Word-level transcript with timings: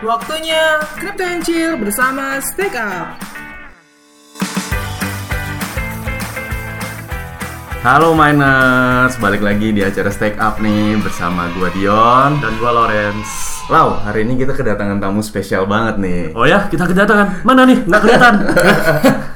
Waktunya 0.00 0.80
Crypto 0.96 1.28
and 1.28 1.44
Chill 1.44 1.76
bersama 1.76 2.40
Stake 2.40 2.72
Up. 2.72 3.20
Halo 7.84 8.16
miners, 8.16 9.20
balik 9.20 9.44
lagi 9.44 9.76
di 9.76 9.84
acara 9.84 10.08
Stake 10.08 10.40
Up 10.40 10.56
nih 10.56 10.96
bersama 11.04 11.52
gua 11.52 11.68
Dion 11.76 12.40
dan 12.40 12.52
gua 12.56 12.80
Lawrence. 12.80 13.60
Lau, 13.68 14.00
hari 14.00 14.24
ini 14.24 14.40
kita 14.40 14.56
kedatangan 14.56 15.04
tamu 15.04 15.20
spesial 15.20 15.68
banget 15.68 16.00
nih. 16.00 16.32
Oh 16.32 16.48
ya, 16.48 16.64
kita 16.72 16.88
kedatangan. 16.88 17.44
Mana 17.44 17.68
nih? 17.68 17.84
Nggak 17.84 18.00
kelihatan. 18.00 18.34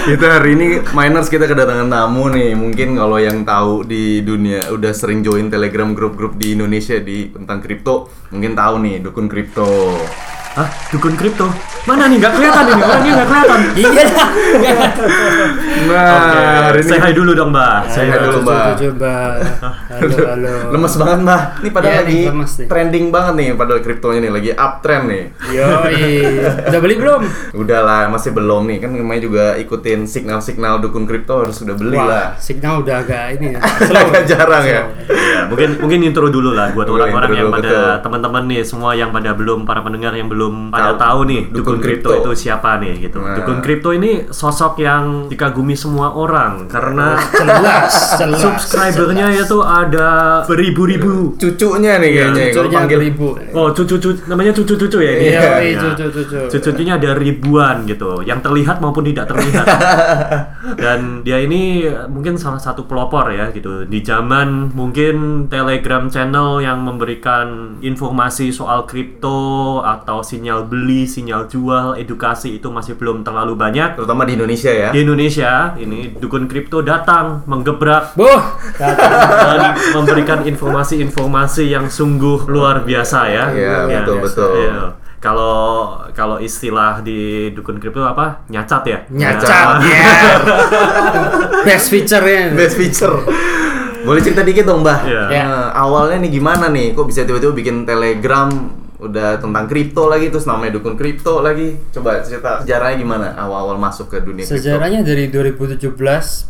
kita 0.00 0.40
hari 0.40 0.56
ini 0.56 0.66
miners 0.96 1.28
kita 1.28 1.44
kedatangan 1.44 1.92
tamu 1.92 2.32
nih. 2.32 2.56
Mungkin 2.56 2.96
kalau 2.96 3.20
yang 3.20 3.44
tahu 3.44 3.84
di 3.84 4.24
dunia 4.24 4.72
udah 4.72 4.92
sering 4.96 5.20
join 5.20 5.52
Telegram 5.52 5.92
grup-grup 5.92 6.40
di 6.40 6.56
Indonesia 6.56 6.96
di 6.96 7.28
tentang 7.28 7.60
kripto, 7.60 8.08
mungkin 8.32 8.56
tahu 8.56 8.74
nih 8.80 8.96
dukun 9.04 9.28
kripto. 9.28 9.68
Hah? 10.50 10.66
Dukun 10.90 11.14
kripto? 11.14 11.46
Mana 11.86 12.10
nih? 12.10 12.18
Nggak 12.18 12.32
kelihatan 12.34 12.64
ini. 12.66 12.82
Orangnya 12.82 13.12
nggak 13.14 13.28
kelihatan. 13.28 13.60
Iya. 13.80 14.04
Nah, 15.80 16.12
Oke, 16.12 16.38
hari 16.42 16.80
ini 16.82 16.86
say 16.86 16.98
hi 17.00 17.12
dulu 17.14 17.32
dong, 17.32 17.50
Mbak. 17.50 17.76
Say 17.88 18.04
hi 18.06 18.18
dulu, 18.18 18.38
Mbak. 18.42 18.64
Coba. 18.76 19.14
Halo, 19.90 20.16
halo. 20.26 20.52
lemes 20.70 20.94
banget 20.94 21.18
mbak. 21.20 21.42
Ini 21.60 21.68
padahal 21.70 21.92
Iya, 21.92 22.00
lagi 22.00 22.12
nih, 22.12 22.24
lemes 22.30 22.52
nih. 22.52 22.66
trending 22.66 23.06
banget 23.10 23.34
nih 23.36 23.48
padahal 23.52 23.80
kriptonya 23.80 24.18
nih 24.20 24.32
lagi 24.32 24.50
uptrend 24.52 25.04
nih. 25.06 25.24
Yoi. 25.50 26.02
Udah 26.68 26.80
beli 26.80 26.94
belum? 26.98 27.22
Udah 27.56 27.80
lah, 27.80 28.02
masih 28.08 28.30
belum 28.30 28.62
nih 28.66 28.78
kan 28.78 28.90
namanya 28.92 29.22
juga 29.22 29.44
ikutin 29.56 30.04
signal-signal 30.04 30.78
dukun 30.78 31.04
kripto 31.04 31.42
harus 31.42 31.58
udah 31.60 31.74
beli 31.74 31.96
lah. 31.96 32.34
signal 32.38 32.82
udah 32.82 33.02
agak 33.02 33.38
ini 33.38 33.54
ya. 33.54 33.60
Agak 34.00 34.24
jarang 34.26 34.64
ya. 34.64 34.82
Iya, 35.06 35.38
mungkin 35.46 35.68
mungkin 35.78 35.98
intro 36.02 36.26
dulu 36.28 36.52
lah 36.52 36.70
buat 36.72 36.86
Boleh, 36.86 37.08
orang-orang 37.08 37.30
yang 37.36 37.50
pada 37.50 37.76
teman-teman 38.00 38.42
nih 38.46 38.62
semua 38.62 38.94
yang 38.94 39.10
pada 39.10 39.30
belum 39.32 39.62
para 39.64 39.80
pendengar 39.82 40.14
yang 40.14 40.26
belum 40.26 40.39
pada 40.70 40.94
Tahu. 40.94 41.00
tahu 41.00 41.20
nih 41.26 41.40
Dukun 41.46 41.56
dukun 41.56 41.78
kripto 41.80 42.10
itu 42.14 42.30
siapa 42.38 42.78
nih 42.78 42.92
gitu. 43.02 43.18
Nah. 43.18 43.36
Dukun 43.36 43.58
kripto 43.60 43.90
ini 43.90 44.10
sosok 44.26 44.78
yang 44.78 45.26
dikagumi 45.26 45.74
semua 45.74 46.12
orang 46.12 46.64
karena 46.66 47.18
Jelas, 47.30 47.92
jelas. 48.20 48.38
subscribernya 48.38 49.34
itu 49.34 49.58
ada 49.60 50.08
beribu-ribu. 50.44 51.34
Cucunya 51.36 51.98
nih 51.98 52.10
kayaknya 52.10 52.42
Cucunya 52.50 52.76
panggil 52.78 53.00
ribu. 53.02 53.26
Oh, 53.52 53.68
cucu-cucu 53.70 54.24
namanya 54.24 54.52
cucu-cucu 54.52 54.98
ya 54.98 55.12
ini. 55.12 55.24
Iya, 55.28 55.40
Ya. 55.60 55.80
cucu, 55.82 56.04
cucu. 56.12 56.38
Cucunya 56.60 56.94
ada 56.94 57.10
ribuan 57.12 57.82
gitu, 57.84 58.22
yang 58.22 58.38
terlihat 58.38 58.78
maupun 58.78 59.02
tidak 59.02 59.26
terlihat. 59.26 59.66
Dan 60.82 61.22
dia 61.22 61.40
ini 61.40 61.82
mungkin 62.06 62.36
salah 62.36 62.60
satu 62.60 62.84
pelopor 62.84 63.30
ya 63.30 63.50
gitu. 63.50 63.84
Di 63.84 64.00
zaman 64.00 64.70
mungkin 64.70 65.46
Telegram 65.48 66.06
channel 66.06 66.60
yang 66.60 66.80
memberikan 66.80 67.78
informasi 67.80 68.50
soal 68.50 68.84
kripto 68.84 69.40
atau 69.80 70.20
sinyal 70.30 70.70
beli, 70.70 71.02
sinyal 71.04 71.50
jual, 71.50 71.98
edukasi 71.98 72.54
itu 72.54 72.70
masih 72.70 72.94
belum 72.94 73.26
terlalu 73.26 73.58
banyak. 73.58 73.98
terutama 73.98 74.22
di 74.22 74.38
Indonesia 74.38 74.70
ya. 74.70 74.88
Di 74.94 75.02
Indonesia 75.02 75.74
ini 75.74 76.14
dukun 76.14 76.46
kripto 76.46 76.78
datang 76.80 77.42
menggebrak 77.44 78.14
Boh. 78.14 78.38
dan 78.78 79.74
memberikan 79.90 80.46
informasi-informasi 80.46 81.66
yang 81.66 81.90
sungguh 81.90 82.46
luar 82.46 82.86
biasa 82.86 83.18
ya. 83.26 83.44
Iya, 83.50 83.74
Ya, 83.82 83.98
betul, 84.06 84.16
betul. 84.22 84.50
iya. 84.56 84.80
Kalau 85.20 85.58
kalau 86.14 86.40
istilah 86.40 87.02
di 87.02 87.50
dukun 87.52 87.76
kripto 87.76 88.00
apa? 88.00 88.46
Nyacat 88.48 88.82
ya? 88.86 88.98
Nyacat. 89.10 89.66
Ya. 89.90 90.06
Best 91.62 91.90
feature-nya. 91.90 92.54
Best 92.54 92.74
feature. 92.74 93.20
Boleh 94.00 94.24
cerita 94.24 94.40
dikit 94.40 94.64
dong, 94.64 94.80
Mbah? 94.80 94.98
Iya. 95.04 95.22
Ya. 95.28 95.42
Nah, 95.44 95.68
awalnya 95.76 96.24
nih 96.24 96.32
gimana 96.32 96.72
nih? 96.72 96.96
Kok 96.96 97.04
bisa 97.04 97.28
tiba-tiba 97.28 97.52
bikin 97.52 97.84
Telegram 97.84 98.48
udah 99.00 99.40
tentang 99.40 99.64
kripto 99.64 100.06
lagi 100.06 100.28
terus 100.28 100.44
namanya 100.44 100.76
dukun 100.76 100.94
kripto 100.94 101.40
lagi. 101.40 101.72
Coba 101.88 102.20
cerita 102.20 102.60
sejarahnya 102.60 102.96
gimana 102.96 103.26
awal-awal 103.32 103.74
masuk 103.74 104.12
ke 104.12 104.20
dunia 104.20 104.44
kripto. 104.44 104.60
Sejarahnya 104.60 105.00
dari 105.00 105.32
2017 105.32 105.96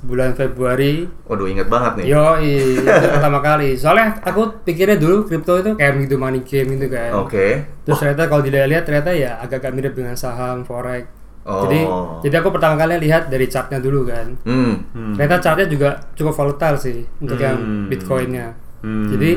bulan 0.02 0.34
Februari 0.34 1.06
Waduh, 1.24 1.46
inget 1.46 1.70
banget 1.70 2.02
nih. 2.02 2.04
Yo, 2.10 2.26
itu 2.42 2.82
pertama 3.14 3.38
kali. 3.38 3.78
Soalnya 3.78 4.18
aku 4.20 4.66
pikirnya 4.66 4.98
dulu 4.98 5.24
kripto 5.24 5.62
itu 5.62 5.78
kayak 5.78 6.02
gitu 6.02 6.18
money 6.18 6.42
game 6.42 6.74
gitu 6.74 6.90
kan. 6.90 7.14
Oke. 7.22 7.62
Terus 7.86 7.96
ternyata 7.96 8.26
kalau 8.26 8.42
dilihat 8.42 8.82
ternyata 8.82 9.14
ya 9.14 9.38
agak-agak 9.38 9.70
mirip 9.70 9.94
dengan 9.94 10.18
saham 10.18 10.66
forex. 10.66 11.06
Oh. 11.46 11.64
Jadi 11.64 11.80
jadi 12.26 12.34
aku 12.42 12.50
pertama 12.50 12.76
kali 12.76 13.00
lihat 13.00 13.30
dari 13.30 13.46
chartnya 13.46 13.78
dulu 13.78 14.04
kan. 14.04 14.34
Hmm. 14.42 14.74
Ternyata 15.16 15.38
chartnya 15.38 15.66
juga 15.70 15.88
cukup 16.12 16.34
volatile 16.34 16.76
sih 16.76 16.98
untuk 17.22 17.38
yang 17.38 17.56
Hmm. 17.56 17.86
bitcoinnya. 17.86 18.52
Hmm. 18.82 19.06
Jadi 19.08 19.30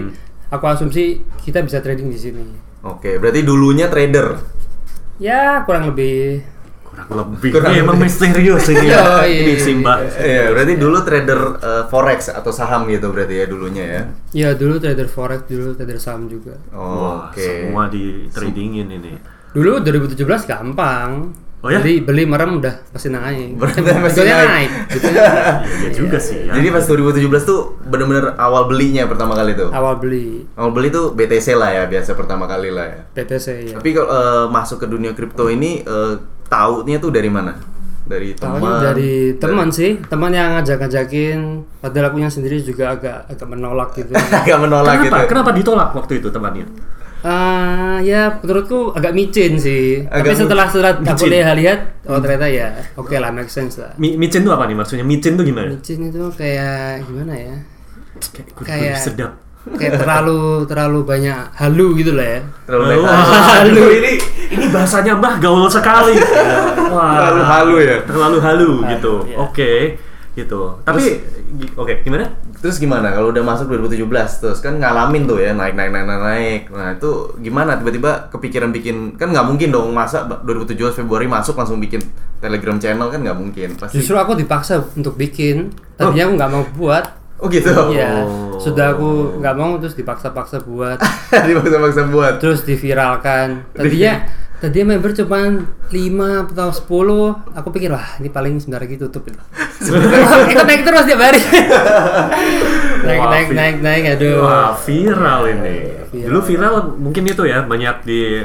aku 0.49 0.65
asumsi 0.65 1.21
kita 1.45 1.61
bisa 1.61 1.77
trading 1.79 2.09
di 2.09 2.17
sini. 2.17 2.72
Oke, 2.83 3.15
berarti 3.15 3.47
dulunya 3.47 3.87
trader. 3.87 4.43
Ya 5.15 5.63
kurang 5.63 5.95
lebih. 5.95 6.43
Kurang 6.83 7.09
lebih. 7.15 7.49
Kurang 7.55 7.71
ini 7.71 7.79
emang 7.79 7.95
misterius 7.95 8.67
ini. 8.67 8.91
Ya. 8.91 9.23
iya. 9.23 9.39
ini 9.39 9.53
Simba. 9.55 10.03
Iya, 10.03 10.51
berarti 10.51 10.73
dulu 10.75 10.97
trader 10.99 11.41
eh, 11.63 11.83
forex 11.87 12.27
atau 12.27 12.51
saham 12.51 12.83
gitu 12.91 13.15
berarti 13.15 13.39
ya 13.39 13.45
dulunya 13.47 13.83
ya. 13.87 14.01
Ya 14.35 14.49
dulu 14.51 14.83
trader 14.83 15.07
forex, 15.07 15.47
dulu 15.47 15.79
trader 15.79 15.95
saham 15.95 16.27
juga. 16.27 16.59
Oh, 16.75 17.31
Oke. 17.31 17.71
semua 17.71 17.87
di 17.87 18.27
tradingin 18.27 18.91
ini. 18.91 19.15
Dulu 19.55 19.79
2017 19.79 20.43
gampang. 20.43 21.31
Oh 21.63 21.71
ya? 21.71 21.79
Beli 21.79 22.03
beli 22.03 22.27
merem 22.27 22.59
udah 22.59 22.75
pasti 22.91 23.07
naik. 23.07 23.55
Berarti 23.59 23.79
pasti 23.87 24.19
naik. 24.27 24.47
naik. 24.51 24.71
Gitu. 24.91 25.07
Iya 25.83 25.89
juga 25.95 26.17
sih 26.19 26.43
ya. 26.43 26.51
Jadi 26.59 26.67
pas 26.75 26.83
2017 26.83 27.23
tuh 27.47 27.79
bener-bener 27.87 28.35
awal 28.35 28.67
belinya 28.67 29.07
pertama 29.07 29.31
kali 29.31 29.55
tuh. 29.55 29.71
Awal 29.71 29.95
beli 30.03 30.43
Awal 30.59 30.71
beli 30.75 30.87
tuh 30.91 31.15
BTC 31.15 31.55
lah 31.55 31.71
ya, 31.71 31.83
biasa 31.87 32.19
pertama 32.19 32.51
kali 32.51 32.67
lah 32.67 32.87
ya. 32.91 33.01
PTC 33.15 33.47
ya. 33.71 33.75
Tapi 33.79 33.89
kalau 33.95 34.09
eh, 34.11 34.45
masuk 34.51 34.83
ke 34.83 34.87
dunia 34.91 35.15
kripto 35.15 35.47
ini 35.47 35.79
eh, 35.87 36.13
taunya 36.51 36.99
tuh 36.99 37.15
dari 37.15 37.31
mana? 37.31 37.55
Dari 38.03 38.35
teman. 38.35 38.59
Tahunya 38.59 38.79
dari 38.83 39.13
teman 39.39 39.71
sih, 39.71 39.95
teman 40.03 40.35
yang 40.35 40.59
ngajak-ngajakin. 40.59 41.63
Padahal 41.79 42.11
akunya 42.11 42.27
sendiri 42.27 42.59
juga 42.59 42.99
agak 42.99 43.31
agak 43.31 43.47
menolak 43.47 43.95
gitu. 43.95 44.11
Agak 44.43 44.59
menolak 44.59 44.99
Kenapa? 44.99 45.07
gitu. 45.07 45.29
Kenapa 45.31 45.49
ditolak 45.55 45.89
waktu 45.95 46.19
itu 46.19 46.27
temannya? 46.27 46.67
Ah, 47.23 48.03
ya 48.03 48.35
menurutku 48.37 48.91
agak 48.91 49.11
micin 49.11 49.55
sih. 49.55 50.03
Agak 50.05 50.35
Tapi 50.35 50.43
setelah 50.43 50.65
setelah 50.67 50.91
aku 50.99 51.23
lihat-lihat, 51.25 51.79
oh 52.05 52.19
ternyata 52.19 52.47
ya, 52.47 52.67
oke 52.93 53.15
lah, 53.15 53.31
make 53.31 53.47
sense 53.47 53.79
lah. 53.79 53.95
Mi 53.95 54.19
micin 54.19 54.43
tuh 54.43 54.51
apa 54.51 54.67
nih 54.67 54.75
maksudnya? 54.75 55.07
Micin 55.07 55.33
tuh 55.33 55.47
gimana? 55.47 55.71
Micin 55.71 56.03
itu 56.03 56.23
kayak 56.35 57.07
gimana 57.07 57.31
ya? 57.31 57.55
Kayak 58.59 58.99
sedap. 58.99 59.31
kayak 59.63 59.95
terlalu 59.95 60.67
terlalu 60.67 60.99
banyak 61.07 61.39
halu 61.55 61.95
gitu 61.95 62.11
lah 62.11 62.27
ya. 62.27 62.39
Terlalu 62.67 62.99
Oh, 62.99 63.07
banyak. 63.07 63.43
halu 63.47 63.83
ini 64.03 64.11
ini 64.51 64.65
bahasanya 64.67 65.15
Mbah 65.15 65.39
gaul 65.39 65.71
sekali. 65.71 66.19
Wah, 66.91 67.11
Terlalu 67.15 67.41
halu 67.47 67.75
ya? 67.79 67.95
Terlalu 68.03 68.37
halu 68.43 68.69
gitu. 68.91 69.13
iya. 69.23 69.35
Oke, 69.39 69.71
gitu. 70.33 70.81
Tapi 70.81 71.21
gi- 71.53 71.73
oke, 71.73 72.01
gimana? 72.01 72.25
Terus 72.55 72.77
gimana 72.77 73.09
kalau 73.09 73.29
udah 73.29 73.41
masuk 73.41 73.69
2017 73.69 74.07
terus 74.39 74.59
kan 74.59 74.75
ngalamin 74.75 75.23
tuh 75.23 75.37
ya 75.37 75.51
naik 75.51 75.73
naik 75.73 75.89
naik 75.89 76.05
naik 76.05 76.21
naik. 76.21 76.61
Nah, 76.69 76.89
itu 76.91 77.11
gimana 77.37 77.75
tiba-tiba 77.75 78.29
kepikiran 78.29 78.69
bikin 78.69 79.13
kan 79.13 79.29
nggak 79.29 79.43
mungkin 79.43 79.69
dong 79.69 79.91
masa 79.91 80.23
2017 80.25 80.73
Februari 80.95 81.25
masuk 81.25 81.53
langsung 81.53 81.77
bikin 81.77 82.01
Telegram 82.39 82.75
channel 82.75 83.07
kan 83.07 83.19
nggak 83.19 83.35
mungkin. 83.35 83.69
Pasti. 83.75 83.97
Justru 83.97 84.15
aku 84.15 84.33
dipaksa 84.33 84.81
untuk 84.91 85.13
bikin. 85.13 85.69
Tadinya 85.93 86.25
aku 86.25 86.33
nggak 86.33 86.51
mau 86.51 86.63
buat. 86.73 87.05
Oh 87.37 87.47
gitu. 87.47 87.75
Iya, 87.91 88.23
Oh. 88.23 88.55
sudah 88.55 88.95
aku 88.95 89.09
nggak 89.37 89.53
mau 89.53 89.75
terus 89.75 89.93
dipaksa-paksa 89.93 90.63
buat. 90.63 90.95
Dipaksa-paksa 91.49 92.07
buat. 92.07 92.33
terus 92.39 92.63
diviralkan 92.63 93.67
tadinya 93.71 94.23
tadinya 94.63 94.95
member 94.95 95.11
cuma 95.11 95.39
5 95.91 95.91
atau 96.47 96.69
10 96.71 96.87
aku 97.51 97.67
pikir 97.69 97.91
wah 97.91 98.15
ini 98.15 98.31
paling 98.31 98.55
sebentar 98.57 98.79
lagi 98.79 98.95
tutup 98.95 99.27
itu 99.27 99.35
ikut 100.47 100.63
naik 100.63 100.81
terus 100.81 101.03
tiap 101.03 101.19
hari 101.19 101.39
naik 103.05 103.19
Wah, 103.19 103.29
naik 103.29 103.47
naik 103.51 103.77
naik 103.79 104.03
aduh 104.09 104.39
Wah, 104.39 104.71
viral 104.79 105.41
ini. 105.51 105.77
Viral. 106.07 106.27
Dulu 106.29 106.39
viral 106.41 106.73
mungkin 106.95 107.23
itu 107.25 107.43
ya, 107.43 107.59
banyak 107.61 107.95
di 108.01 108.39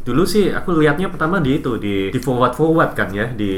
dulu 0.00 0.22
sih 0.22 0.54
aku 0.54 0.78
lihatnya 0.78 1.10
pertama 1.10 1.42
di 1.42 1.58
itu 1.58 1.74
di 1.76 2.14
di 2.14 2.18
forward 2.22 2.54
forward 2.54 2.94
kan 2.94 3.10
ya 3.10 3.26
di 3.26 3.50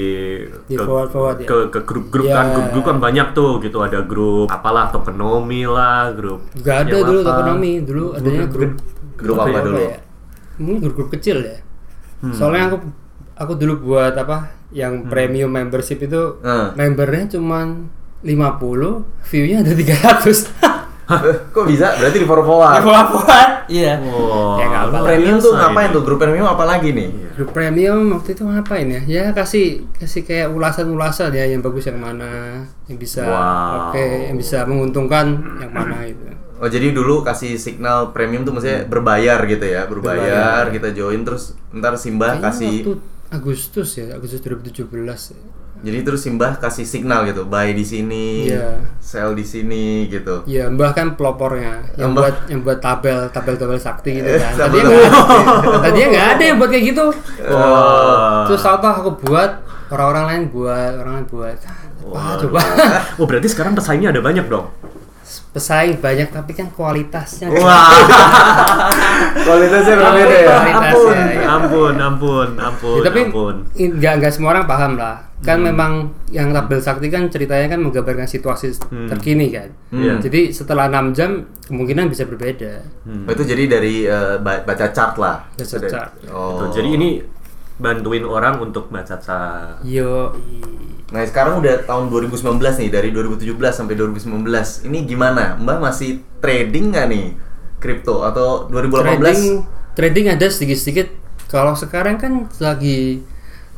Di 0.64 0.80
forward-forward, 0.80 1.44
ya. 1.44 1.46
ke 1.46 1.56
ke 1.68 1.80
grup-grup 1.84 2.24
Ya. 2.24 2.40
kan 2.40 2.46
grup-grup 2.56 2.84
kan 2.86 2.96
banyak 2.98 3.36
tuh 3.36 3.60
gitu 3.60 3.84
ada 3.84 4.00
grup 4.00 4.48
apalah 4.48 4.88
tokenomics 4.88 5.68
lah 5.68 6.08
grup 6.16 6.48
gak 6.56 6.88
ada 6.88 7.04
dulu 7.04 7.20
apa. 7.20 7.30
ekonomi 7.36 7.72
dulu 7.84 8.04
adanya 8.16 8.48
grup 8.48 8.72
Grup 9.12 9.36
Apa 9.36 9.44
apa 9.44 9.52
ya? 9.52 9.60
dulu? 9.60 9.76
ya 9.76 9.92
mungkin 10.56 10.76
grup-grup 10.80 11.08
kecil 11.12 11.36
ya 11.44 11.56
Hmm. 12.18 12.34
soalnya 12.34 12.68
aku 12.68 12.76
aku 13.34 13.52
dulu 13.54 13.74
buat 13.88 14.12
apa 14.12 14.36
yang 14.68 15.06
premium 15.06 15.48
membership 15.48 15.98
itu 16.00 16.38
Hmm. 16.38 16.74
membernya 16.74 17.30
cuma 17.30 17.64
50 18.20 19.06
view-nya 19.24 19.62
ada 19.62 19.72
300 19.72 20.50
Eh, 21.08 21.16
Kok 21.56 21.64
bisa? 21.64 21.96
Berarti 21.96 22.20
di 22.20 22.28
for 22.28 22.44
forward. 22.44 22.84
Buat 22.84 23.08
Iya. 23.64 23.96
Wah, 24.02 24.60
Ya, 24.60 24.66
apa-apa. 24.84 25.08
Premium 25.08 25.36
tuh 25.38 25.52
Biasa 25.52 25.64
ngapain 25.64 25.88
ini. 25.88 25.94
tuh? 25.96 26.02
Grup 26.04 26.18
premium 26.18 26.46
apa 26.46 26.64
lagi 26.64 26.88
nih? 26.92 27.08
Grup 27.32 27.50
premium 27.50 28.00
waktu 28.12 28.28
itu 28.32 28.42
ngapain 28.44 28.86
ya? 28.88 29.00
Ya 29.06 29.22
kasih 29.32 29.88
kasih 29.94 30.24
kayak 30.24 30.52
ulasan-ulasan 30.52 31.32
ya 31.32 31.48
yang 31.48 31.60
bagus 31.60 31.88
yang 31.88 31.96
mana, 31.96 32.60
yang 32.84 32.96
bisa 32.96 33.24
Wow. 33.24 33.88
oke, 33.88 34.04
yang 34.28 34.36
bisa 34.36 34.64
menguntungkan 34.64 35.26
yang 35.56 35.72
mana 35.72 36.04
itu. 36.04 36.28
Oh 36.58 36.66
jadi 36.66 36.90
dulu 36.90 37.22
kasih 37.22 37.54
signal 37.54 38.10
premium 38.10 38.42
tuh 38.42 38.50
maksudnya 38.50 38.82
berbayar 38.82 39.38
gitu 39.44 39.62
ya, 39.62 39.86
berbayar, 39.86 40.66
kita 40.68 40.90
join 40.90 41.22
terus 41.22 41.54
ntar 41.70 41.94
Simbah 41.94 42.34
Kayaknya 42.34 42.44
kasih 42.44 42.74
waktu 42.76 42.92
Agustus 43.28 43.88
ya, 43.94 44.06
Agustus 44.10 44.40
2017 44.40 44.90
ya. 45.30 45.38
jadi 45.78 45.98
terus 46.02 46.20
Simbah 46.20 46.58
kasih 46.58 46.82
signal 46.82 47.22
gitu, 47.24 47.44
buy 47.44 47.70
di 47.70 47.84
sini, 47.84 48.50
Iya. 48.50 48.82
sell 48.98 49.30
di 49.32 49.44
sini 49.44 50.08
gitu. 50.08 50.42
Ya, 50.44 50.66
Mbah 50.66 50.90
kan 50.90 51.14
pelopornya 51.14 51.94
yang 51.94 52.10
Mbah. 52.10 52.22
buat 52.24 52.36
yang 52.48 52.60
buat 52.60 52.78
tabel 52.78 53.30
tabel 53.30 53.54
tabel 53.54 53.78
sakti 53.78 54.18
gitu 54.18 54.26
kan. 54.26 54.58
Tabel- 54.58 54.90
Tadinya 55.78 56.06
nggak 56.10 56.26
ada 56.32 56.42
yang 56.44 56.56
buat 56.56 56.68
kayak 56.68 56.84
gitu. 56.88 57.04
Wah. 57.46 58.42
Terus 58.44 58.60
tahu-tahu 58.60 58.94
aku 58.96 59.10
buat, 59.22 59.50
orang-orang 59.88 60.24
lain 60.26 60.42
buat, 60.50 60.92
orang 60.96 61.12
lain 61.14 61.26
buat. 61.28 61.58
Wah, 62.00 62.40
coba 62.40 62.58
Oh 63.20 63.28
berarti 63.28 63.46
sekarang 63.46 63.76
pesaingnya 63.76 64.08
ada 64.08 64.18
banyak 64.18 64.48
dong. 64.48 64.72
Pesaing 65.48 65.96
banyak 65.98 66.28
tapi 66.28 66.52
kan 66.52 66.68
kualitasnya 66.70 67.48
Wah, 67.48 67.88
kualitasnya 69.46 69.94
berbeda 69.96 70.36
ya. 70.38 70.56
Ampun, 70.70 71.16
ya, 71.16 71.42
ampun, 71.48 71.94
ampun, 71.96 72.48
ampun, 72.54 72.96
Ya, 73.00 73.02
tapi 73.08 73.20
nggak 73.74 74.12
nggak 74.20 74.32
semua 74.32 74.52
orang 74.52 74.68
paham 74.68 74.92
lah. 74.94 75.24
Kan 75.38 75.62
memang 75.62 76.10
yang 76.28 76.50
tabel 76.50 76.82
sakti 76.82 77.06
kan 77.06 77.30
ceritanya 77.30 77.70
kan 77.70 77.80
menggambarkan 77.80 78.26
situasi 78.26 78.74
terkini 79.06 79.54
kan. 79.54 79.70
Iya. 79.88 80.18
Jadi 80.18 80.50
setelah 80.50 80.90
6 80.90 81.14
jam 81.14 81.30
kemungkinan 81.64 82.10
bisa 82.10 82.26
berbeda. 82.26 82.82
Oh, 83.06 83.30
itu 83.30 83.44
jadi 83.46 83.62
dari 83.70 83.94
ba- 84.42 84.66
baca 84.66 84.90
chart 84.90 85.14
lah. 85.16 85.46
Baca 85.54 85.78
chart. 85.80 86.10
Oh. 86.28 86.66
Jadi 86.68 86.88
ini 86.90 87.08
bantuin 87.78 88.26
orang 88.26 88.58
untuk 88.60 88.90
baca 88.90 89.14
ca. 89.14 89.78
Yo, 89.86 90.34
Nah 91.08 91.24
sekarang 91.24 91.64
udah 91.64 91.82
tahun 91.82 92.12
2019 92.12 92.60
nih 92.60 92.88
dari 92.88 93.08
2017 93.10 93.48
sampai 93.72 93.96
2019 93.96 94.44
ini 94.84 94.98
gimana 95.02 95.56
Mbak 95.56 95.78
masih 95.80 96.10
trading 96.38 96.92
nggak 96.92 97.06
nih 97.08 97.26
kripto 97.78 98.20
atau 98.22 98.68
2018 98.68 99.16
trading 99.16 99.40
trading 99.94 100.26
ada 100.28 100.46
sedikit-sedikit. 100.46 101.08
Kalau 101.48 101.72
sekarang 101.72 102.20
kan 102.20 102.32
lagi 102.58 103.24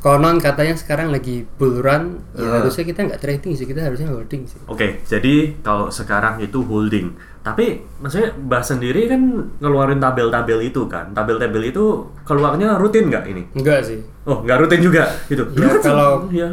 konon 0.01 0.37
katanya 0.37 0.75
sekarang 0.75 1.09
lagi 1.09 1.47
bull 1.55 1.79
run, 1.79 2.19
ya 2.33 2.43
Ah. 2.43 2.53
harusnya 2.59 2.83
kita 2.83 3.01
nggak 3.05 3.21
trading 3.21 3.53
sih, 3.55 3.63
kita 3.63 3.81
harusnya 3.81 4.09
holding 4.09 4.43
sih. 4.43 4.59
Oke, 4.67 5.05
jadi 5.05 5.55
kalau 5.61 5.87
sekarang 5.87 6.41
itu 6.41 6.61
holding. 6.61 7.15
Tapi 7.41 7.79
maksudnya 7.97 8.35
Mbah 8.35 8.61
sendiri 8.61 9.07
kan 9.07 9.21
ngeluarin 9.57 9.97
tabel-tabel 9.97 10.61
itu 10.63 10.89
kan. 10.89 11.13
Tabel-tabel 11.13 11.63
itu 11.65 11.85
keluarnya 12.25 12.75
rutin 12.75 13.07
nggak 13.07 13.25
ini? 13.29 13.43
Enggak 13.55 13.87
sih. 13.87 14.01
Oh, 14.25 14.43
nggak 14.43 14.57
rutin 14.59 14.81
juga 14.83 15.05
gitu. 15.25 15.45
Ya, 15.47 15.55
Dulu 15.55 15.69
kan 15.71 15.81
kalau- 15.81 16.27
ya. 16.33 16.51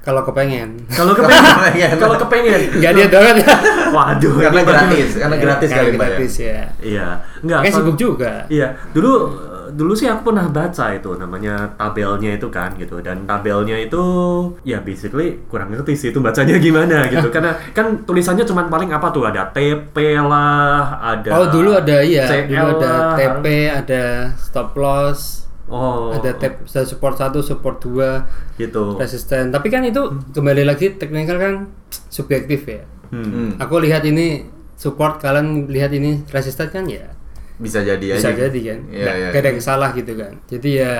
Kalau 0.00 0.24
kepengen. 0.28 0.68
Kalau 0.88 1.12
kepengen, 1.12 1.92
kalau 2.00 2.16
kepengen. 2.16 2.60
Enggak 2.76 2.92
dia 2.96 3.06
banget 3.12 3.34
ya. 3.44 3.54
Waduh, 3.96 4.34
karena 4.40 4.62
gratis 4.64 5.10
karena 5.18 5.36
gratis 5.36 5.68
Karena 5.68 5.82
kali 5.84 5.90
ya. 5.90 5.98
gratis 5.98 6.32
ya. 6.40 6.60
Iya, 6.80 7.06
nggak. 7.44 7.60
Kayak 7.66 7.74
sibuk 7.76 7.96
juga. 8.00 8.32
Iya, 8.48 8.68
dulu 8.96 9.12
dulu 9.70 9.94
sih 9.94 10.10
aku 10.10 10.34
pernah 10.34 10.50
baca 10.50 10.90
itu 10.90 11.14
namanya 11.14 11.78
tabelnya 11.78 12.34
itu 12.34 12.50
kan 12.50 12.74
gitu 12.74 12.98
dan 12.98 13.22
tabelnya 13.22 13.78
itu 13.78 14.02
ya 14.66 14.82
basically 14.82 15.38
kurang 15.46 15.70
ngerti 15.70 15.94
sih 15.94 16.08
itu 16.10 16.18
bacanya 16.18 16.58
gimana 16.58 17.06
gitu 17.06 17.30
karena 17.34 17.54
kan 17.70 18.02
tulisannya 18.02 18.42
cuman 18.42 18.66
paling 18.66 18.90
apa 18.90 19.14
tuh 19.14 19.30
ada 19.30 19.46
TP 19.54 19.94
lah 20.18 20.98
ada 20.98 21.30
Oh 21.30 21.46
dulu 21.46 21.78
ada 21.78 22.02
iya, 22.02 22.26
CL 22.26 22.50
dulu 22.50 22.82
ada 22.82 22.90
lah. 22.90 23.14
TP, 23.14 23.44
ada 23.70 24.02
stop 24.36 24.74
loss, 24.74 25.46
oh 25.70 26.10
ada 26.10 26.34
tap 26.34 26.66
ada 26.66 26.82
support 26.82 27.14
1, 27.14 27.40
support 27.40 27.76
2, 27.80 28.58
gitu 28.58 28.98
resisten. 28.98 29.48
Tapi 29.48 29.66
kan 29.66 29.80
itu 29.82 30.02
kembali 30.30 30.66
lagi 30.66 30.92
teknikal 30.92 31.38
kan 31.38 31.54
subjektif 32.08 32.66
ya. 32.66 32.82
Hmm. 33.08 33.24
Hmm, 33.24 33.50
Aku 33.58 33.78
lihat 33.78 34.02
ini 34.02 34.46
support, 34.74 35.18
kalian 35.18 35.66
lihat 35.66 35.90
ini 35.90 36.26
resisten 36.28 36.68
kan 36.68 36.84
ya 36.84 37.10
bisa 37.56 37.80
jadi 37.80 38.16
bisa 38.16 38.32
aja. 38.32 38.48
jadi 38.48 38.60
kan. 38.72 38.78
Iya, 38.88 39.04
Nggak- 39.04 39.16
iya. 39.16 39.28
nggak 39.30 39.40
ada 39.40 39.50
yang 39.52 39.60
salah 39.60 39.90
gitu 39.92 40.12
kan. 40.16 40.32
Jadi 40.48 40.70
ya 40.76 40.94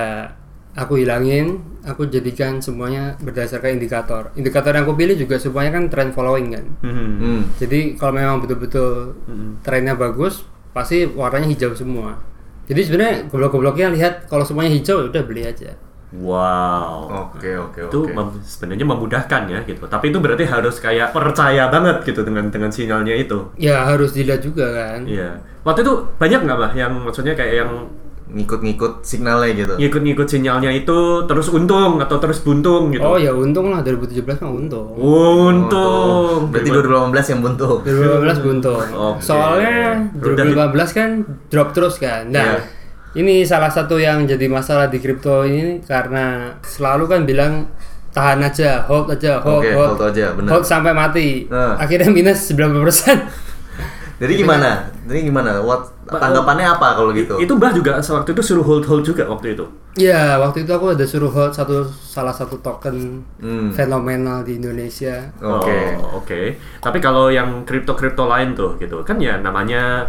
aku 0.71 0.93
hilangin, 0.95 1.57
aku 1.81 2.05
jadikan 2.05 2.61
semuanya 2.61 3.17
berdasarkan 3.17 3.75
indikator. 3.75 4.29
Indikator 4.35 4.71
yang 4.71 4.85
aku 4.85 4.93
pilih 4.93 5.17
juga 5.17 5.35
semuanya 5.35 5.75
kan 5.75 5.89
trend 5.89 6.13
following 6.13 6.53
kan. 6.53 6.65
Hmm. 6.79 7.17
Hmm. 7.17 7.41
Jadi 7.57 7.97
kalau 7.97 8.13
memang 8.13 8.37
betul-betul 8.39 9.17
trennya 9.65 9.97
bagus, 9.97 10.45
pasti 10.69 11.03
warnanya 11.03 11.49
hijau 11.49 11.73
semua. 11.73 12.21
Jadi 12.69 12.81
sebenarnya 12.87 13.15
goblok-gobloknya 13.31 13.87
lihat 13.93 14.13
kalau 14.29 14.45
semuanya 14.45 14.71
hijau 14.75 15.01
ya 15.01 15.05
udah 15.09 15.23
beli 15.25 15.43
aja. 15.47 15.73
Wow. 16.11 17.07
Oke 17.31 17.55
oke 17.55 17.87
itu 17.87 17.99
oke. 18.03 18.11
mem- 18.11 18.43
sebenarnya 18.43 18.83
memudahkan 18.83 19.41
ya 19.47 19.59
gitu. 19.63 19.87
Tapi 19.87 20.11
itu 20.11 20.19
berarti 20.19 20.43
harus 20.43 20.75
kayak 20.83 21.15
percaya 21.15 21.71
banget 21.71 22.03
gitu 22.03 22.27
dengan 22.27 22.51
dengan 22.51 22.67
sinyalnya 22.67 23.15
itu. 23.15 23.47
Ya 23.55 23.87
harus 23.87 24.11
dilihat 24.11 24.43
juga 24.43 24.67
kan. 24.75 25.07
Iya. 25.07 25.39
Waktu 25.63 25.87
itu 25.87 25.93
banyak 26.19 26.39
nggak 26.43 26.57
bah 26.59 26.71
yang 26.75 26.93
maksudnya 26.99 27.31
kayak 27.31 27.63
yang 27.63 27.71
Ngikut-ngikut 28.31 29.03
signalnya 29.03 29.51
gitu. 29.51 29.73
ngikut-ngikut 29.75 30.23
sinyalnya 30.23 30.71
itu 30.71 31.27
terus 31.27 31.51
untung 31.51 31.99
atau 31.99 32.15
terus 32.15 32.39
buntung 32.39 32.87
gitu. 32.95 33.03
Oh 33.03 33.19
ya 33.19 33.35
untung 33.35 33.75
lah 33.75 33.83
2017 33.83 34.39
mah 34.39 34.51
untung. 34.51 34.87
Untung. 34.95 36.47
Berarti 36.47 36.69
2018 36.71 37.31
yang 37.35 37.39
buntu. 37.43 37.69
2015 37.83 38.39
buntung. 38.39 38.87
Oke. 38.95 39.19
Soalnya 39.19 40.07
Udah 40.15 40.47
2015 40.71 40.97
kan 40.97 41.09
drop 41.51 41.75
terus 41.75 41.99
kan. 41.99 42.31
Nah, 42.31 42.55
Iya. 42.55 43.19
ini 43.19 43.43
salah 43.43 43.67
satu 43.67 43.99
yang 43.99 44.23
jadi 44.23 44.47
masalah 44.47 44.87
di 44.87 45.03
kripto 45.03 45.43
ini 45.43 45.83
karena 45.83 46.55
selalu 46.63 47.03
kan 47.11 47.21
bilang 47.27 47.67
tahan 48.11 48.43
aja, 48.43 48.83
hold 48.91 49.07
aja, 49.07 49.39
hold, 49.39 49.63
Oke, 49.63 49.71
hold 49.71 49.99
aja, 50.03 50.35
benar. 50.35 50.51
Hold 50.55 50.65
sampai 50.67 50.91
mati. 50.91 51.47
Nah. 51.47 51.79
Akhirnya 51.79 52.11
minus 52.11 52.43
90%. 52.51 53.23
Jadi 54.21 54.33
gimana? 54.37 54.85
Jadi 55.09 55.19
gimana? 55.25 55.57
What 55.65 55.89
tanggapannya 56.05 56.77
apa 56.77 56.93
kalau 56.93 57.09
gitu? 57.09 57.41
Itu 57.41 57.57
Mbah 57.57 57.73
juga 57.73 57.97
waktu 57.97 58.29
itu 58.37 58.41
suruh 58.45 58.61
hold 58.61 58.85
hold 58.85 59.01
juga 59.01 59.25
waktu 59.25 59.57
itu. 59.57 59.65
Iya, 59.97 60.37
waktu 60.39 60.63
itu 60.63 60.71
aku 60.71 60.93
ada 60.93 61.03
suruh 61.03 61.33
hold 61.33 61.51
satu 61.51 61.83
salah 61.89 62.31
satu 62.31 62.61
token 62.61 63.25
Hmm. 63.41 63.73
fenomenal 63.73 64.45
di 64.45 64.61
Indonesia. 64.61 65.33
Oke. 65.41 65.97
Oh, 65.97 66.21
Oke. 66.21 66.55
Tapi 66.77 67.01
kalau 67.01 67.33
yang 67.33 67.65
kripto-kripto 67.65 68.29
lain 68.29 68.53
tuh 68.53 68.77
gitu 68.77 69.01
kan 69.01 69.17
ya 69.17 69.41
namanya 69.41 70.05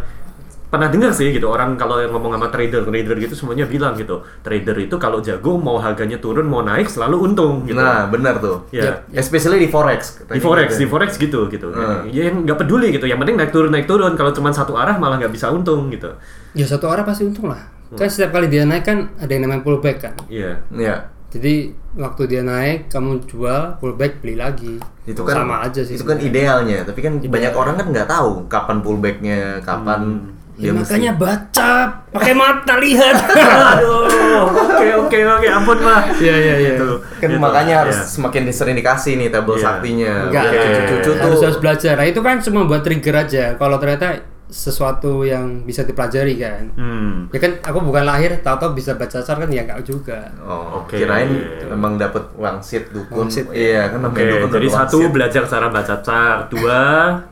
pernah 0.73 0.89
dengar 0.89 1.13
sih 1.13 1.29
gitu 1.29 1.45
orang 1.47 1.77
kalau 1.77 2.01
yang 2.01 2.09
ngomong 2.11 2.33
sama 2.33 2.49
trader 2.49 2.81
trader 2.81 3.17
gitu 3.21 3.37
semuanya 3.37 3.69
bilang 3.69 3.93
gitu 3.93 4.25
trader 4.41 4.73
itu 4.81 4.97
kalau 4.97 5.21
jago 5.21 5.61
mau 5.61 5.77
harganya 5.77 6.17
turun 6.17 6.49
mau 6.49 6.65
naik 6.65 6.89
selalu 6.89 7.29
untung 7.29 7.69
gitu. 7.69 7.77
Nah, 7.77 8.09
benar 8.09 8.41
tuh. 8.41 8.65
Ya. 8.73 9.05
Especially 9.13 9.61
di 9.61 9.69
forex. 9.69 10.25
di 10.25 10.41
forex 10.41 10.81
di 10.81 10.89
forex 10.89 11.21
gitu 11.21 11.45
gitu 11.47 11.69
Hmm. 11.69 12.09
ya 12.09 12.33
yang 12.33 12.41
nggak 12.43 12.57
peduli 12.57 12.89
gitu 12.89 13.05
yang 13.05 13.21
penting 13.21 13.37
naik 13.37 13.53
turun 13.53 13.69
naik 13.69 13.85
turun 13.85 14.17
kalau 14.17 14.33
cuma 14.33 14.49
satu 14.49 14.73
arah 14.73 14.97
malah 14.97 15.21
nggak 15.21 15.31
bisa 15.31 15.53
untung 15.53 15.93
gitu 15.93 16.09
Ya 16.53 16.65
satu 16.65 16.89
arah 16.89 17.05
pasti 17.05 17.29
untung 17.29 17.53
lah. 17.53 17.69
Kan 17.93 18.09
setiap 18.09 18.33
kali 18.33 18.49
dia 18.49 18.65
naik 18.65 18.83
kan 18.83 19.13
ada 19.15 19.29
yang 19.29 19.45
namanya 19.45 19.61
pullback 19.61 20.01
kan. 20.01 20.15
iya 20.27 20.57
Iya. 20.73 21.13
Jadi 21.29 21.73
waktu 21.97 22.23
dia 22.27 22.41
naik 22.41 22.89
kamu 22.89 23.25
jual 23.25 23.77
pullback 23.77 24.21
beli 24.21 24.37
lagi. 24.37 24.77
Itu 25.05 25.25
kan 25.25 25.45
sama 25.45 25.65
aja 25.65 25.81
sih. 25.81 25.97
Itu 25.97 26.05
kan 26.05 26.17
idealnya, 26.17 26.85
tapi 26.85 27.01
kan 27.01 27.17
banyak 27.19 27.53
orang 27.53 27.75
kan 27.75 27.87
nggak 27.89 28.05
tahu 28.07 28.49
kapan 28.49 28.79
pullbacknya, 28.81 29.41
kapan 29.61 30.01
Hmm. 30.21 30.42
Ya, 30.53 30.69
mesti 30.71 30.95
makanya 30.95 31.13
baca 31.17 31.71
pakai 32.13 32.35
mata 32.37 32.75
lihat. 32.77 33.17
aduh 33.73 34.05
oke 34.47 34.87
oke 35.01 35.19
oke 35.19 35.49
ampun 35.49 35.79
mah 35.81 36.05
Iya 36.13 36.35
iya 36.37 36.55
iya. 36.61 36.71
Gitu. 36.77 36.89
kan 37.19 37.27
Gitu. 37.27 37.41
makanya 37.41 37.75
harus 37.83 37.97
Iya. 37.97 38.07
semakin 38.07 38.43
disering 38.45 38.77
dikasih 38.77 39.13
nih 39.17 39.29
tabel 39.29 39.57
Iya. 39.57 39.65
saktinya. 39.65 40.13
Enggak, 40.29 40.45
cucu-cucu 40.53 41.11
tuh 41.11 41.25
harus 41.25 41.41
harus 41.43 41.59
belajar. 41.59 41.95
Nah, 41.97 42.07
itu 42.07 42.21
kan 42.21 42.37
cuma 42.39 42.61
buat 42.63 42.81
trigger 42.81 43.17
aja. 43.19 43.45
Kalau 43.55 43.77
ternyata 43.77 44.07
sesuatu 44.53 45.25
yang 45.25 45.65
bisa 45.65 45.83
dipelajari 45.83 46.37
kan. 46.37 46.69
hmm 46.77 47.33
Ya 47.33 47.41
kan 47.41 47.53
aku 47.59 47.81
bukan 47.81 48.05
lahir 48.05 48.37
tahu-tahu 48.39 48.77
bisa 48.77 48.95
baca 48.95 49.19
chart 49.19 49.39
kan 49.41 49.49
ya 49.49 49.65
enggak 49.65 49.81
juga. 49.83 50.29
Oh, 50.39 50.85
Oke. 50.85 51.01
kirain 51.01 51.33
memang 51.67 51.97
dapat 51.97 52.29
wangsit 52.37 52.93
dukun. 52.93 53.27
Wangsit. 53.27 53.49
Iya, 53.49 53.89
kan 53.89 54.05
namanya 54.05 54.39
dukun 54.39 54.53
jadi 54.53 54.69
satu 54.69 54.97
wangsit. 55.01 55.11
belajar 55.11 55.43
cara 55.49 55.67
baca 55.67 55.97
chart, 55.99 56.43
dua 56.53 56.81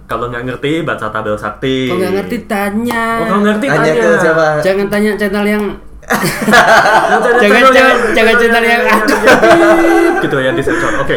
kalau 0.09 0.33
nggak 0.33 0.45
ngerti 0.49 0.73
baca 0.83 1.07
tabel 1.07 1.37
sakti. 1.37 1.87
Kalau 1.87 2.01
nggak 2.01 2.15
ngerti 2.25 2.37
tanya. 2.49 3.05
Oh, 3.21 3.27
kalau 3.29 3.43
ngerti 3.45 3.67
Tanya 3.69 3.85
tanya. 3.85 4.01
ke 4.01 4.09
siapa? 4.19 4.47
Jangan 4.65 4.87
tanya 4.89 5.11
channel 5.15 5.45
yang 5.47 5.65
Jangan 7.11 7.41
jangan 7.41 7.71
jangan 7.71 7.97
jangan 8.13 8.35
channel 8.35 8.65
yang 8.67 8.83
gitu 10.21 10.37
ya 10.43 10.53
di 10.53 10.63
sensor. 10.63 10.93
Oke, 11.01 11.17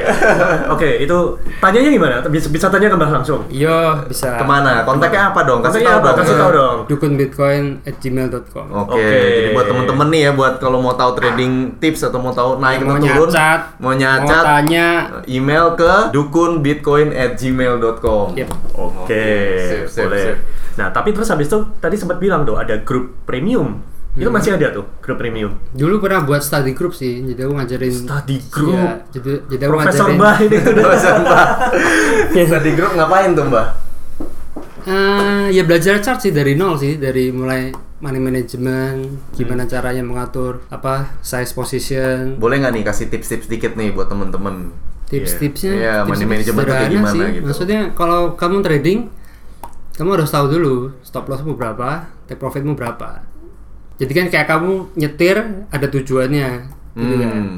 oke 0.70 0.90
itu 1.02 1.38
tanyanya 1.60 1.90
gimana? 1.92 2.22
Bisa 2.30 2.50
bisa 2.50 2.70
tanya 2.70 2.90
ke 2.94 2.96
Mbah 2.96 3.12
langsung. 3.22 3.44
Iya, 3.50 4.06
bisa. 4.08 4.38
Ke 4.40 4.46
mana? 4.46 4.84
Kontaknya 4.86 5.28
apa 5.34 5.44
dong? 5.44 5.62
Kasih 5.66 5.82
tahu 5.84 5.98
apa? 6.00 6.08
dong. 6.14 6.18
Kasih 6.22 6.36
tahu 6.38 6.52
dong. 6.54 6.86
dukunbitcoin@gmail.com. 6.88 8.66
Oke, 8.86 9.04
jadi 9.04 9.54
buat 9.58 9.68
temen-temen 9.68 10.08
nih 10.14 10.22
ya, 10.30 10.32
buat 10.38 10.60
kalau 10.62 10.80
mau 10.80 10.94
tahu 10.96 11.16
trading 11.18 11.72
tips 11.82 12.04
atau 12.08 12.20
mau 12.22 12.34
tahu 12.34 12.60
naik 12.62 12.86
mau 12.86 12.98
atau 12.98 13.04
turun, 13.04 13.30
nyacat, 13.34 13.62
mau 13.82 13.92
mau 13.92 14.00
nyacat, 14.00 14.44
tanya. 14.46 15.10
email 15.28 15.76
ke 15.76 15.94
dukunbitcoin@gmail.com. 16.14 18.38
Yep. 18.38 18.50
Oke, 18.78 19.26
boleh. 19.90 20.38
Nah, 20.74 20.90
tapi 20.90 21.14
terus 21.14 21.30
habis 21.30 21.46
itu 21.50 21.66
tadi 21.78 21.94
sempat 21.98 22.18
bilang 22.18 22.46
tuh 22.46 22.58
ada 22.58 22.78
grup 22.82 23.14
premium. 23.30 23.93
Itu 24.14 24.24
Hmm. 24.24 24.38
masih 24.38 24.54
ada 24.54 24.70
tuh 24.70 24.86
grup 25.02 25.18
premium. 25.18 25.58
Dulu 25.74 25.98
pernah 25.98 26.22
buat 26.22 26.38
study 26.40 26.72
group 26.72 26.94
sih, 26.94 27.26
jadi 27.26 27.46
aku 27.46 27.54
ngajarin 27.56 27.96
Study 28.00 28.38
group. 28.46 28.78
Iya, 28.78 28.90
jadi, 29.10 29.32
jadi 29.48 29.64
aku 29.64 29.74
Profesor 29.74 29.90
ngajarin 30.06 30.16
Mbah 30.16 30.36
ini 30.40 30.58
Mbak. 30.62 31.48
Bisa 32.32 32.58
di 32.60 32.72
grup 32.74 32.92
ngapain 32.94 33.30
tuh 33.32 33.46
Mbak? 33.48 33.68
Eh, 34.84 35.46
ya 35.50 35.64
belajar 35.64 35.98
chart 35.98 36.20
sih 36.20 36.30
dari 36.30 36.54
nol 36.54 36.76
sih, 36.76 37.00
dari 37.00 37.32
mulai 37.32 37.72
money 37.98 38.20
management, 38.20 39.00
gimana 39.32 39.64
caranya 39.64 40.04
mengatur 40.04 40.60
apa 40.68 41.18
size 41.20 41.50
position, 41.50 42.36
Boleh 42.36 42.60
nggak 42.60 42.70
nih 42.72 42.84
kasih 42.84 43.08
tips-tips 43.08 43.48
dikit 43.48 43.74
nih 43.74 43.90
buat 43.90 44.08
temen-temen? 44.08 44.76
tips-tipsnya. 45.04 45.72
Iya, 45.74 45.94
tips 46.04 46.10
money 46.12 46.26
management 46.28 46.66
kayak 46.68 46.90
gimana 46.92 47.10
sih. 47.10 47.26
gitu. 47.34 47.46
Maksudnya 47.48 47.80
kalau 47.94 48.34
kamu 48.34 48.62
trading, 48.62 49.00
kamu 49.94 50.10
harus 50.12 50.30
tahu 50.30 50.46
dulu 50.52 50.76
stop 51.02 51.26
lossmu 51.26 51.54
berapa, 51.54 51.90
take 52.26 52.38
profitmu 52.38 52.74
berapa. 52.74 53.24
Jadi 53.94 54.12
kan 54.12 54.26
kayak 54.28 54.48
kamu 54.48 54.72
nyetir 54.96 55.38
ada 55.70 55.88
tujuannya, 55.88 56.50
gitu 56.98 57.16
kan. 57.22 57.30
Hmm. 57.30 57.54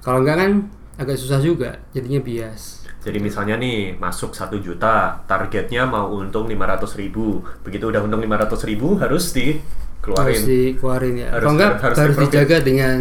Kalau 0.00 0.18
enggak 0.24 0.36
kan 0.40 0.50
agak 0.96 1.16
susah 1.16 1.38
juga, 1.38 1.78
jadinya 1.92 2.18
bias. 2.18 2.82
Jadi 3.02 3.18
misalnya 3.18 3.58
nih 3.58 3.98
masuk 3.98 4.30
1 4.30 4.62
juta, 4.62 5.20
targetnya 5.26 5.84
mau 5.84 6.08
untung 6.14 6.46
500 6.46 6.94
ribu. 6.94 7.42
Begitu 7.66 7.90
udah 7.90 8.00
untung 8.00 8.22
500 8.22 8.62
ribu 8.62 8.94
harus 8.96 9.34
dikeluarin. 9.34 10.38
Harus 10.38 10.42
dikeluarin 10.46 11.14
ya. 11.18 11.28
Harus- 11.34 11.42
Kalau 11.42 11.52
enggak 11.58 11.72
harus 11.82 11.96
harus, 11.98 12.16
dijaga 12.22 12.56
dengan 12.62 12.98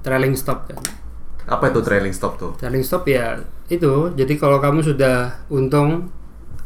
trailing 0.00 0.34
stop 0.34 0.64
kan. 0.72 0.80
Apa 1.46 1.70
itu 1.70 1.80
trailing 1.84 2.14
stop 2.16 2.40
tuh? 2.40 2.52
Trailing 2.58 2.82
stop 2.82 3.04
ya 3.06 3.38
itu. 3.68 4.10
Jadi 4.16 4.34
kalau 4.34 4.58
kamu 4.58 4.80
sudah 4.82 5.46
untung 5.46 6.08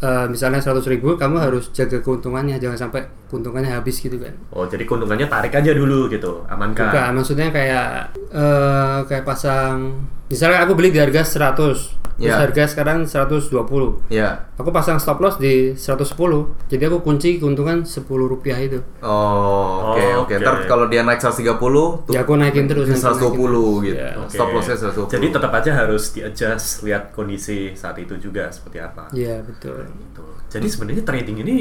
eh, 0.01 0.27
misalnya 0.29 0.61
100.000 0.61 0.97
ribu, 0.97 1.15
kamu 1.17 1.37
harus 1.39 1.71
jaga 1.71 2.01
keuntungannya, 2.01 2.57
jangan 2.57 2.89
sampai 2.89 3.07
keuntungannya 3.29 3.71
habis 3.71 4.01
gitu 4.01 4.17
kan. 4.17 4.35
Oh, 4.53 4.65
jadi 4.67 4.83
keuntungannya 4.89 5.29
tarik 5.29 5.55
aja 5.55 5.73
dulu 5.73 6.09
gitu, 6.11 6.45
amankan. 6.49 6.91
Bukan, 6.91 7.11
maksudnya 7.21 7.49
kayak 7.53 8.13
eh, 8.33 8.99
kayak 9.07 9.25
pasang 9.25 10.01
misalnya 10.31 10.63
aku 10.63 10.73
beli 10.73 10.89
di 10.89 10.99
harga 10.99 11.21
100 11.21 11.53
terus 11.57 11.81
Ya. 12.21 12.37
harga 12.37 12.69
sekarang 12.69 13.09
120 13.09 14.05
Ya. 14.07 14.45
aku 14.55 14.69
pasang 14.69 15.01
stop 15.01 15.19
loss 15.19 15.41
di 15.41 15.73
110 15.73 16.53
jadi 16.69 16.87
aku 16.87 17.01
kunci 17.01 17.41
keuntungan 17.41 17.81
10 17.81 18.05
rupiah 18.29 18.61
itu 18.61 18.77
Oh, 19.01 19.89
oke 19.91 20.05
Oh, 20.13 20.29
oke. 20.29 20.29
oke. 20.29 20.35
Ntar 20.37 20.69
kalau 20.69 20.85
dia 20.85 21.01
naik 21.01 21.17
130 21.17 21.57
tuh 22.05 22.13
ya 22.13 22.21
aku 22.21 22.37
naikin 22.37 22.69
terus 22.69 22.85
ke 22.85 22.93
naikin, 22.93 23.09
120 23.09 23.25
naikin. 23.25 23.81
gitu. 23.83 23.97
Ya. 23.97 24.11
Oke. 24.21 24.31
Stop 24.31 24.49
lossnya 24.53 24.77
120. 24.77 25.09
Jadi 25.09 25.27
tetap 25.33 25.53
aja 25.55 25.71
harus 25.75 26.03
di-adjust 26.13 26.67
lihat 26.83 27.03
kondisi 27.11 27.73
saat 27.73 27.97
itu 27.97 28.13
juga 28.15 28.53
seperti 28.53 28.79
apa. 28.79 29.09
Iya 29.11 29.41
betul 29.41 29.81
Gitu. 29.89 30.25
Jadi 30.51 30.67
sebenarnya 30.69 31.03
trading 31.03 31.41
ini 31.41 31.57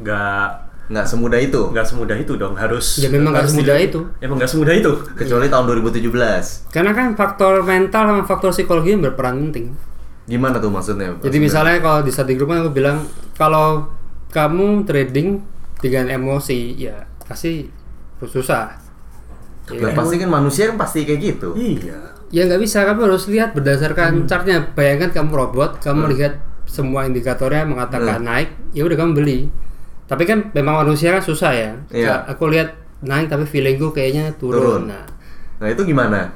nggak 0.00 0.50
nggak 0.90 1.06
semudah 1.06 1.38
itu. 1.38 1.60
nggak 1.70 1.86
semudah 1.86 2.16
itu 2.16 2.32
dong 2.34 2.54
harus 2.54 2.98
Ya, 2.98 3.06
memang 3.08 3.30
nggak 3.30 3.46
harus 3.46 3.52
semudah 3.54 3.76
di- 3.76 3.86
itu. 3.86 4.00
emang 4.18 4.36
nggak 4.36 4.50
semudah 4.50 4.74
itu 4.74 4.92
Kecuali 5.14 5.46
tahun 5.46 5.64
2017. 5.70 6.66
karena 6.68 6.90
kan 6.90 7.06
faktor 7.14 7.62
mental 7.62 8.02
sama 8.04 8.22
faktor 8.24 8.50
psikologi 8.50 8.90
yang 8.90 9.02
berperan 9.02 9.48
penting 9.48 9.70
Gimana 10.26 10.58
tuh 10.58 10.68
maksudnya? 10.68 11.14
jadi 11.16 11.38
misalnya 11.38 11.78
kalau 11.78 12.02
di 12.02 12.10
study 12.10 12.34
group 12.34 12.50
kan 12.50 12.60
aku 12.60 12.72
bilang 12.72 13.06
kalau 13.32 13.86
kamu 14.28 14.82
trading 14.82 15.38
dengan 15.78 16.06
emosi 16.08 16.74
ya 16.76 17.06
pasti 17.22 17.70
susah 18.20 18.76
Lah, 19.70 19.94
pasti 19.94 20.18
kan 20.18 20.26
manusia 20.28 20.66
kan 20.66 20.76
pasti 20.76 21.02
kayak 21.04 21.20
gitu. 21.20 21.54
iya 21.54 22.10
Ya 22.28 22.42
nggak 22.44 22.58
bisa, 22.58 22.82
kamu 22.84 23.06
harus 23.06 23.26
lihat 23.26 23.54
berdasarkan 23.54 24.22
chartnya. 24.24 24.62
Bayangkan 24.70 25.10
kamu 25.12 25.30
robot, 25.32 25.78
kamu 25.78 26.14
lihat 26.14 26.38
semua 26.62 27.02
indikatornya 27.02 27.62
mengatakan 27.64 28.18
naik, 28.20 28.54
ya 28.70 28.82
udah 28.82 28.94
kamu 28.96 29.12
beli. 29.16 29.38
Tapi 30.10 30.22
kan 30.24 30.50
memang 30.50 30.82
manusia 30.82 31.08
kan 31.10 31.22
susah 31.22 31.52
ya. 31.52 31.70
Iya. 31.88 32.26
Aku 32.28 32.46
lihat 32.46 32.74
naik 33.00 33.30
tapi 33.30 33.44
feelingku 33.44 33.90
kayaknya 33.90 34.34
turun. 34.34 34.58
Turun. 34.58 34.82
Nah, 34.88 35.06
Nah, 35.56 35.68
itu 35.68 35.84
gimana? 35.84 36.34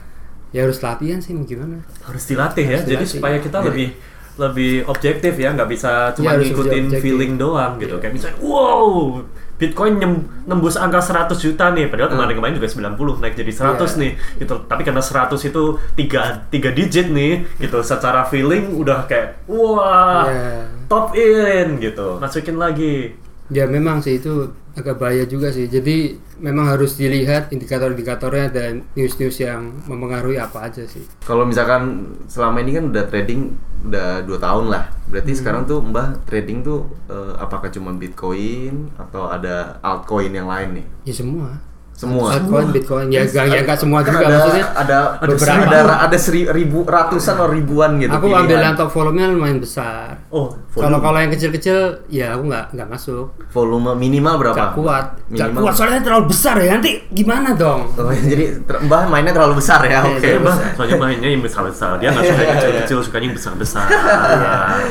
ya 0.48 0.62
harus 0.62 0.78
latihan 0.78 1.18
sih 1.18 1.34
gimana. 1.42 1.82
harus 2.00 2.22
dilatih 2.24 2.62
ya 2.64 2.78
jadi 2.80 3.02
dilatih. 3.02 3.10
supaya 3.10 3.36
kita 3.36 3.58
lebih 3.60 3.90
lebih 4.34 4.72
objektif 4.84 5.34
ya 5.34 5.50
nggak 5.50 5.66
bisa 5.66 6.10
cuma 6.12 6.30
Iya, 6.30 6.32
harus 6.32 6.46
ngikutin 6.46 6.70
lebih 6.70 6.82
objektif. 6.84 7.02
feeling 7.02 7.32
doang 7.34 7.72
gitu 7.76 7.98
kayak 7.98 8.12
misalnya 8.12 8.38
wow 8.38 9.18
Bitcoin 9.54 9.94
nem- 9.96 10.22
nembus 10.44 10.74
angka 10.76 10.98
100 11.00 11.38
juta 11.40 11.70
nih 11.70 11.86
padahal 11.86 12.06
kemarin-kemarin 12.08 12.54
juga 12.54 12.66
90 12.68 12.94
naik 13.16 13.34
jadi 13.34 13.50
100 13.50 13.82
Iya. 13.88 13.98
nih 13.98 14.12
gitu 14.36 14.54
tapi 14.64 14.82
karena 14.82 14.98
100 15.00 15.42
itu 15.44 15.62
tiga 15.92 16.22
tiga 16.48 16.70
digit 16.70 17.06
nih 17.08 17.32
gitu 17.56 17.78
secara 17.80 18.22
feeling 18.24 18.74
udah 18.74 19.06
kayak 19.06 19.42
wah 19.46 20.22
Iya. 20.24 20.70
top 20.84 21.14
in 21.14 21.78
gitu 21.78 22.18
masukin 22.18 22.54
lagi 22.56 23.10
Ya 23.52 23.68
memang 23.68 24.00
sih 24.00 24.16
itu 24.16 24.52
agak 24.74 24.96
bahaya 24.98 25.24
juga 25.28 25.52
sih. 25.52 25.68
Jadi 25.68 26.16
memang 26.40 26.70
harus 26.72 26.96
dilihat 26.96 27.52
indikator-indikatornya 27.52 28.48
dan 28.50 28.72
news-news 28.96 29.36
yang 29.38 29.84
mempengaruhi 29.84 30.40
apa 30.40 30.66
aja 30.68 30.82
sih. 30.88 31.04
Kalau 31.22 31.44
misalkan 31.44 32.14
selama 32.26 32.64
ini 32.64 32.80
kan 32.80 32.84
udah 32.90 33.04
trading 33.06 33.52
udah 33.84 34.24
dua 34.24 34.38
tahun 34.40 34.66
lah. 34.72 34.84
Berarti 35.12 35.32
sekarang 35.36 35.68
tuh 35.68 35.84
Mbah 35.84 36.24
trading 36.24 36.64
tuh 36.64 36.88
eh, 37.12 37.34
apakah 37.36 37.68
cuma 37.68 37.92
Bitcoin 37.92 38.88
atau 38.96 39.28
ada 39.28 39.76
altcoin 39.84 40.32
yang 40.32 40.48
lain 40.48 40.80
nih? 40.80 40.86
Ya 41.04 41.14
semua. 41.14 41.73
Semua. 41.94 42.34
Altcoin, 42.34 42.68
Bitcoin, 42.68 43.06
ya 43.06 43.22
enggak 43.22 43.44
ya 43.48 43.60
enggak 43.62 43.78
semua 43.78 44.02
Kan 44.02 44.12
juga 44.12 44.26
ada, 44.26 44.34
maksudnya. 44.36 44.66
ada 44.74 44.98
beberapa. 45.16 45.62
ada 45.64 45.78
ada 46.02 46.18
seri, 46.18 46.42
ribu 46.44 46.82
ratusan 46.82 47.32
atau 47.32 47.46
ribuan 47.46 47.96
gitu. 47.96 48.10
Aku 48.10 48.26
pilihan. 48.26 48.42
ambil 48.42 48.58
yang 48.60 48.74
top 48.74 48.90
volumenya 48.90 49.26
lumayan 49.30 49.58
besar. 49.58 50.18
oh 50.28 50.50
Kalau 50.74 50.98
kalau 50.98 51.16
yang 51.16 51.30
kecil-kecil 51.30 51.78
ya 52.08 52.34
aku 52.34 52.50
nggak 52.50 52.74
nggak 52.74 52.88
masuk. 52.88 53.30
volume 53.48 53.94
minimal 53.94 54.34
berapa? 54.36 54.58
Gak 54.58 54.70
kuat. 54.74 55.06
Gak 55.28 55.48
Minimal. 55.48 55.60
kuat 55.62 55.72
soalnya 55.72 56.02
terlalu 56.02 56.24
besar 56.28 56.56
ya. 56.58 56.70
Nanti 56.74 56.90
gimana 57.08 57.54
dong? 57.54 57.86
Oh, 57.94 58.10
jadi 58.10 58.44
ter- 58.60 58.82
Mbah 58.82 59.06
mainnya 59.06 59.30
terlalu 59.30 59.54
besar 59.56 59.78
ya. 59.84 60.02
Iya, 60.02 60.10
Oke. 60.10 60.18
Iya, 60.18 60.34
terus. 60.34 60.42
Mbak. 60.42 60.56
soalnya 60.74 60.96
mainnya 60.98 61.28
yang 61.30 61.42
besar-besar 61.42 61.90
dia 61.96 62.08
nggak 62.10 62.24
suka 62.24 62.42
yang 62.42 62.54
kecil-kecil 62.58 62.98
sukanya 63.00 63.24
yang 63.24 63.36
besar-besar 63.38 63.86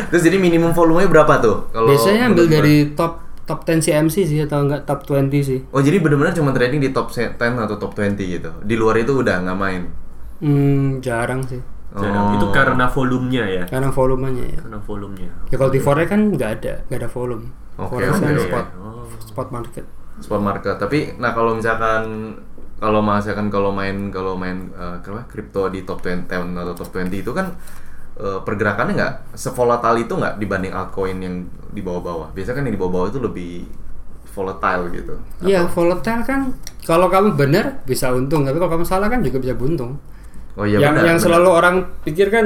Terus 0.08 0.22
jadi 0.24 0.38
minimum 0.38 0.72
volumenya 0.72 1.10
berapa 1.10 1.34
tuh? 1.38 1.68
Kalau 1.70 1.88
Biasanya 1.90 2.32
ambil 2.32 2.46
Mbah? 2.46 2.54
dari 2.54 2.76
top 2.94 3.14
top 3.44 3.68
10 3.68 3.84
CMC 3.84 4.16
sih 4.24 4.40
atau 4.44 4.64
enggak 4.64 4.88
top 4.88 5.04
20 5.04 5.30
sih. 5.44 5.60
Oh 5.76 5.84
jadi 5.84 6.00
benar-benar 6.00 6.32
cuma 6.32 6.56
trading 6.56 6.80
di 6.80 6.96
top 6.96 7.12
10 7.12 7.36
atau 7.38 7.76
top 7.76 7.92
20 7.96 8.16
gitu. 8.20 8.50
Di 8.64 8.76
luar 8.80 8.96
itu 9.00 9.20
udah 9.20 9.44
nggak 9.44 9.58
main. 9.60 9.82
Hmm, 10.40 11.00
jarang 11.04 11.44
sih. 11.44 11.60
Jarang. 11.94 12.34
Oh. 12.34 12.36
itu 12.42 12.48
karena 12.50 12.90
volumenya 12.90 13.44
ya 13.46 13.64
Karena 13.70 13.94
volumenya 13.94 14.42
ya. 14.50 14.60
karena 14.66 14.82
volumenya 14.82 15.30
Ya 15.54 15.62
kalau 15.62 15.70
di 15.70 15.78
forex 15.78 16.10
kan 16.10 16.34
nggak 16.34 16.52
ada, 16.58 16.74
nggak 16.90 17.00
ada 17.06 17.10
volume. 17.12 17.46
Oke, 17.78 18.02
forex 18.02 18.18
kan 18.18 18.34
oke. 18.34 18.42
spot 18.50 18.68
Oh. 18.82 19.06
spot 19.22 19.50
market. 19.54 19.86
Spot 20.18 20.42
market. 20.42 20.76
Tapi 20.82 21.00
nah 21.22 21.38
kalau 21.38 21.54
misalkan 21.54 22.34
kalau 22.82 23.00
misalkan 23.06 23.48
kalau 23.54 23.70
main 23.70 24.10
kalau 24.10 24.34
main 24.34 24.74
eh, 24.74 24.98
apa 25.00 25.30
kripto 25.30 25.70
di 25.70 25.86
top 25.86 26.02
20 26.02 26.28
atau 26.34 26.74
top 26.74 26.90
20 26.92 27.14
itu 27.22 27.30
kan 27.30 27.54
eh, 28.20 28.40
pergerakannya 28.42 28.94
nggak 28.94 29.14
sevolatil 29.38 30.06
itu 30.06 30.14
nggak 30.14 30.38
dibanding 30.38 30.74
altcoin 30.74 31.18
yang 31.22 31.36
di 31.74 31.82
bawah-bawah. 31.82 32.34
Biasanya 32.34 32.62
kan 32.62 32.64
yang 32.70 32.76
di 32.76 32.82
bawah-bawah 32.82 33.08
itu 33.10 33.20
lebih 33.22 33.54
volatile 34.34 34.84
gitu. 34.90 35.16
Iya, 35.46 35.70
volatile 35.70 36.22
kan 36.26 36.42
kalau 36.84 37.08
kamu 37.08 37.38
benar 37.38 37.86
bisa 37.86 38.10
untung, 38.12 38.44
tapi 38.44 38.58
kalau 38.58 38.72
kamu 38.78 38.86
salah 38.86 39.08
kan 39.08 39.22
juga 39.22 39.38
bisa 39.40 39.54
buntung. 39.54 40.02
Oh 40.54 40.66
iya 40.66 40.82
yang 40.82 40.94
benar. 40.94 41.06
yang 41.14 41.18
benar. 41.18 41.26
selalu 41.26 41.50
orang 41.50 41.76
pikir 42.06 42.28
kan 42.30 42.46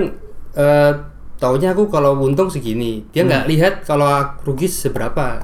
eh 0.55 0.93
taunya 1.37 1.75
aku 1.75 1.87
kalau 1.87 2.15
untung 2.19 2.51
segini. 2.51 3.07
Dia 3.11 3.23
nggak 3.27 3.45
lihat 3.47 3.73
kalau 3.87 4.07
aku 4.07 4.51
rugi 4.51 4.67
seberapa. 4.67 5.43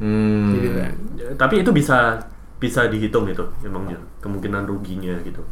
Hmm. 0.00 0.52
Gitu 0.56 0.70
kan. 0.74 0.92
Ya, 1.14 1.28
tapi 1.38 1.62
itu 1.62 1.70
bisa 1.70 2.18
bisa 2.58 2.88
dihitung 2.88 3.28
gitu 3.28 3.44
emangnya 3.60 4.00
kemungkinan 4.24 4.64
ruginya 4.64 5.12
gitu 5.20 5.44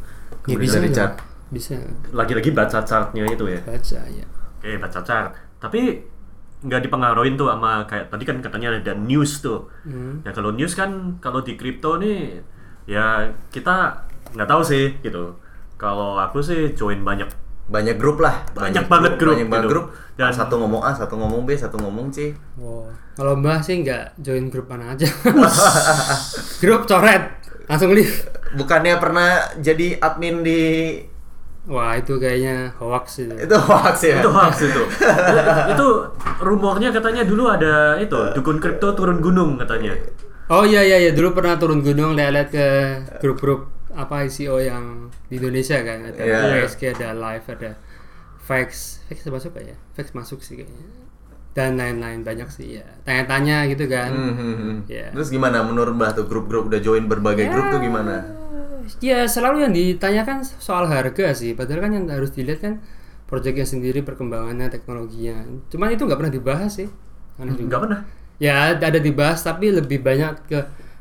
Ya 0.49 0.57
Kemudian 0.57 0.65
bisa 0.65 0.79
dari 0.81 0.91
chart. 0.91 1.15
Bisa 1.53 1.77
lagi-lagi 2.11 2.51
baca 2.51 2.81
chartnya 2.81 3.23
itu 3.25 3.45
ya 3.47 3.61
baca 3.61 4.01
ya. 4.03 4.25
oke 4.57 4.71
baca 4.81 5.01
chart 5.01 5.31
tapi 5.59 6.01
nggak 6.63 6.81
dipengaruhin 6.81 7.35
tuh 7.35 7.47
sama 7.47 7.85
kayak 7.85 8.09
tadi 8.09 8.23
kan 8.23 8.39
katanya 8.39 8.73
ada 8.73 8.95
news 8.95 9.39
tuh 9.39 9.69
Hmm. 9.83 10.23
ya 10.23 10.31
kalau 10.31 10.51
news 10.51 10.73
kan 10.73 10.91
kalau 11.19 11.39
di 11.39 11.55
kripto 11.55 11.99
nih 11.99 12.41
ya 12.85 13.23
kita 13.49 13.93
nggak 14.33 14.49
tahu 14.49 14.63
sih 14.63 14.97
gitu 15.01 15.37
kalau 15.75 16.17
aku 16.17 16.39
sih 16.41 16.73
join 16.73 17.03
banyak 17.03 17.27
banyak 17.65 17.95
grup 17.95 18.19
lah 18.19 18.43
Banyak 18.53 18.87
banget 18.87 19.13
grup, 19.17 19.35
banyak 19.35 19.49
banget 19.49 19.61
gitu. 19.61 19.73
grup 19.73 19.87
Dan- 20.15 20.33
satu 20.33 20.55
ngomong 20.57 20.83
A 20.83 20.91
satu 20.93 21.15
ngomong 21.15 21.43
B 21.43 21.53
satu 21.53 21.77
ngomong 21.79 22.09
C 22.09 22.31
Wow. 22.57 22.91
Kalau 23.13 23.37
Mbah 23.37 23.61
sih 23.61 23.77
nggak 23.79 24.17
join 24.19 24.49
grup 24.49 24.67
mana 24.67 24.97
aja. 24.97 25.05
grup 26.61 26.85
coret, 26.85 27.23
langsung 27.67 27.93
leave. 27.93 28.25
bukannya 28.53 28.97
pernah 28.97 29.29
jadi 29.59 29.97
admin 29.99 30.41
di 30.41 30.61
Wah 31.63 31.95
itu 31.95 32.19
kayaknya 32.19 32.75
hoax 32.83 33.23
itu. 33.23 33.35
itu 33.39 33.55
hoax 33.55 33.97
ya? 34.03 34.19
Itu 34.19 34.31
hoax 34.35 34.55
itu. 34.67 34.83
Itu 35.73 35.87
rumornya 36.43 36.91
katanya 36.91 37.23
dulu 37.23 37.47
ada 37.47 37.95
itu 38.03 38.19
dukun 38.35 38.59
kripto 38.59 38.99
turun 38.99 39.23
gunung 39.23 39.55
katanya. 39.63 39.95
Oh 40.51 40.67
iya 40.67 40.83
iya 40.83 40.99
iya. 40.99 41.11
Dulu 41.15 41.31
pernah 41.39 41.55
turun 41.55 41.79
gunung 41.87 42.19
lihat-lihat 42.19 42.49
ke 42.51 42.67
grup-grup 43.23 43.71
apa 43.95 44.27
ICO 44.27 44.59
yang 44.59 45.07
di 45.31 45.39
Indonesia 45.39 45.79
kan. 45.87 46.11
Ada 46.11 46.19
Iya. 46.19 46.67
USG 46.67 46.99
ada 46.99 47.15
live 47.15 47.47
ada 47.47 47.71
Fax 48.43 48.99
Fax 49.07 49.23
masuk 49.31 49.55
gak 49.55 49.71
ya? 49.71 49.77
Fax 49.95 50.11
masuk 50.19 50.43
sih 50.43 50.59
kayaknya. 50.59 50.83
Dan 51.55 51.79
lain-lain 51.79 52.27
banyak 52.27 52.49
sih 52.51 52.83
ya 52.83 52.87
tanya-tanya 53.07 53.71
gitu 53.71 53.87
kan. 53.87 54.11
Hmm, 54.11 54.35
hmm, 54.35 54.55
hmm. 54.59 54.77
Ya. 54.91 55.15
Terus 55.15 55.31
gimana 55.31 55.63
menurut 55.63 55.95
Mbah 55.95 56.11
tuh 56.19 56.27
grup-grup 56.27 56.67
udah 56.67 56.83
join 56.83 57.07
berbagai 57.07 57.47
grup 57.47 57.71
tuh 57.71 57.79
gimana? 57.79 58.42
Ya 59.01 59.25
selalu 59.27 59.57
yang 59.65 59.73
ditanyakan 59.73 60.43
soal 60.43 60.87
harga 60.87 61.33
sih 61.33 61.53
padahal 61.53 61.87
kan 61.87 61.93
yang 61.95 62.07
harus 62.09 62.31
dilihat 62.31 62.61
kan 62.61 62.75
proyeknya 63.27 63.65
sendiri 63.65 64.05
perkembangannya 64.05 64.69
teknologinya 64.69 65.47
cuman 65.69 65.95
itu 65.95 66.03
nggak 66.05 66.19
pernah 66.19 66.35
dibahas 66.35 66.73
sih 66.77 66.89
Aneh 67.41 67.57
juga. 67.57 67.65
Nggak 67.69 67.81
pernah. 67.89 68.01
ya 68.37 68.77
ada 68.77 69.01
dibahas 69.01 69.41
tapi 69.41 69.73
lebih 69.73 70.05
banyak 70.05 70.33
ke 70.47 70.59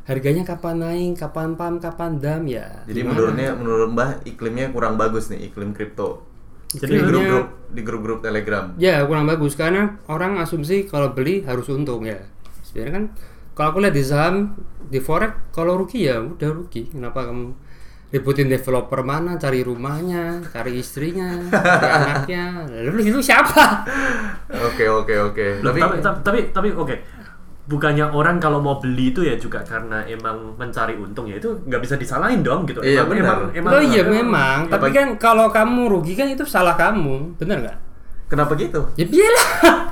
harganya 0.07 0.43
kapan 0.43 0.75
naik 0.79 1.19
kapan 1.19 1.53
pam 1.55 1.77
kapan 1.77 2.17
dam 2.17 2.43
ya 2.47 2.83
Jadi 2.87 2.99
gimana? 3.01 3.11
menurutnya 3.13 3.49
menurut 3.53 3.89
Mbah 3.91 4.09
iklimnya 4.25 4.67
kurang 4.71 4.95
bagus 4.95 5.29
nih 5.29 5.51
iklim 5.51 5.75
kripto. 5.75 6.25
Jadi 6.71 6.87
di 6.87 7.03
grup-grup 7.03 7.47
di 7.67 7.81
grup-grup 7.83 8.19
Telegram. 8.23 8.71
Ya 8.79 9.03
kurang 9.03 9.27
bagus 9.27 9.59
karena 9.59 9.99
orang 10.07 10.39
asumsi 10.39 10.87
kalau 10.87 11.11
beli 11.11 11.43
harus 11.43 11.67
untung 11.67 12.07
ya. 12.07 12.23
Sebenarnya 12.63 12.91
kan 12.95 13.03
kalau 13.51 13.67
aku 13.75 13.79
lihat 13.83 13.95
di 13.95 14.03
saham 14.07 14.55
di 14.87 15.03
forex 15.03 15.51
kalau 15.51 15.75
rugi 15.83 16.07
ya 16.07 16.23
udah 16.23 16.49
rugi. 16.49 16.87
Kenapa 16.87 17.27
kamu 17.27 17.51
ributin 18.11 18.45
developer 18.45 19.01
mana, 19.01 19.35
cari 19.35 19.63
rumahnya, 19.63 20.43
cari 20.45 20.77
istrinya, 20.77 21.31
cari 21.47 21.87
anaknya, 21.97 22.43
lalu 22.67 23.07
itu 23.07 23.19
siapa? 23.19 23.87
Oke 24.51 24.83
oke 24.85 25.15
oke. 25.31 25.47
Tapi 25.59 25.79
tapi 25.79 25.95
tapi 25.99 26.19
tapi, 26.21 26.39
tapi 26.51 26.69
oke. 26.71 26.95
Bukannya 27.61 28.03
orang 28.03 28.35
kalau 28.35 28.59
mau 28.59 28.81
beli 28.83 29.15
itu 29.15 29.23
ya 29.23 29.37
juga 29.37 29.63
karena 29.63 30.03
emang 30.03 30.59
mencari 30.59 30.97
untung 30.97 31.23
ya 31.23 31.39
itu 31.39 31.55
nggak 31.63 31.79
bisa 31.79 31.95
disalahin 31.95 32.43
dong 32.43 32.67
gitu. 32.67 32.83
Iya, 32.83 33.05
emang, 33.05 33.15
benar. 33.15 33.23
emang, 33.23 33.39
emang, 33.55 33.71
oh 33.71 33.81
iya 33.81 34.01
emang- 34.03 34.11
memang, 34.17 34.57
tapi 34.67 34.87
Apa- 34.91 34.97
kan 34.97 35.07
kalau 35.15 35.47
kamu 35.47 35.81
rugi 35.87 36.13
kan 36.13 36.27
itu 36.27 36.43
salah 36.43 36.75
kamu, 36.75 37.37
bener 37.39 37.63
nggak? 37.63 37.77
kenapa 38.27 38.55
gitu? 38.55 38.79
Ya 38.95 39.05
biarlah. 39.05 39.47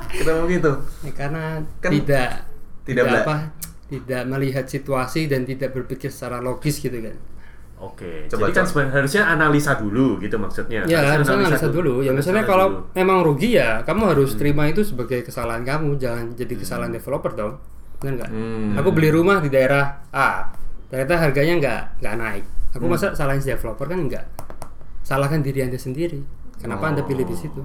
Kenapa 0.08 0.42
gitu? 0.48 0.72
Ya, 1.04 1.12
karena 1.14 1.44
Kan 1.80 1.90
tidak 1.92 2.28
tidak 2.84 3.04
bela- 3.06 3.20
apa 3.22 3.36
tidak 3.86 4.22
melihat 4.26 4.64
situasi 4.64 5.28
dan 5.28 5.44
tidak 5.44 5.70
berpikir 5.72 6.08
secara 6.08 6.40
logis 6.40 6.80
gitu 6.80 6.94
kan. 7.00 7.16
Oke, 7.80 8.28
Coba, 8.28 8.52
jadi 8.52 8.60
kan 8.60 8.92
harusnya 8.92 9.22
analisa 9.24 9.72
dulu 9.80 10.20
gitu 10.20 10.36
maksudnya. 10.36 10.84
Ya 10.84 11.00
harusnya 11.00 11.16
Harusnya 11.16 11.36
analisa 11.48 11.68
dulu. 11.72 12.04
Ya 12.04 12.12
misalnya 12.12 12.44
Analisa 12.44 12.52
kalau 12.52 12.66
dulu. 12.68 12.92
memang 12.92 13.18
rugi 13.24 13.56
ya 13.56 13.80
kamu 13.88 14.02
harus 14.12 14.36
terima 14.36 14.68
itu 14.68 14.84
sebagai 14.84 15.24
kesalahan 15.24 15.64
kamu, 15.64 15.96
jangan 15.96 16.36
jadi 16.36 16.54
kesalahan 16.60 16.92
developer 16.92 17.32
dong. 17.32 17.56
Benar 18.04 18.12
nggak? 18.20 18.30
Hmm. 18.36 18.76
Aku 18.76 18.88
beli 18.92 19.08
rumah 19.08 19.40
di 19.40 19.48
daerah 19.48 20.04
A, 20.12 20.52
ternyata 20.92 21.24
harganya 21.24 21.54
nggak 21.56 21.80
nggak 22.04 22.14
naik. 22.20 22.44
Aku 22.76 22.84
masa 22.84 23.16
salahin 23.16 23.40
si 23.40 23.48
developer 23.48 23.88
kan 23.88 23.98
nggak? 24.04 24.24
Salahkan 25.00 25.40
diri 25.40 25.64
anda 25.64 25.80
sendiri. 25.80 26.20
Kenapa 26.60 26.92
anda 26.92 27.00
pilih 27.00 27.24
di 27.24 27.32
situ? 27.32 27.64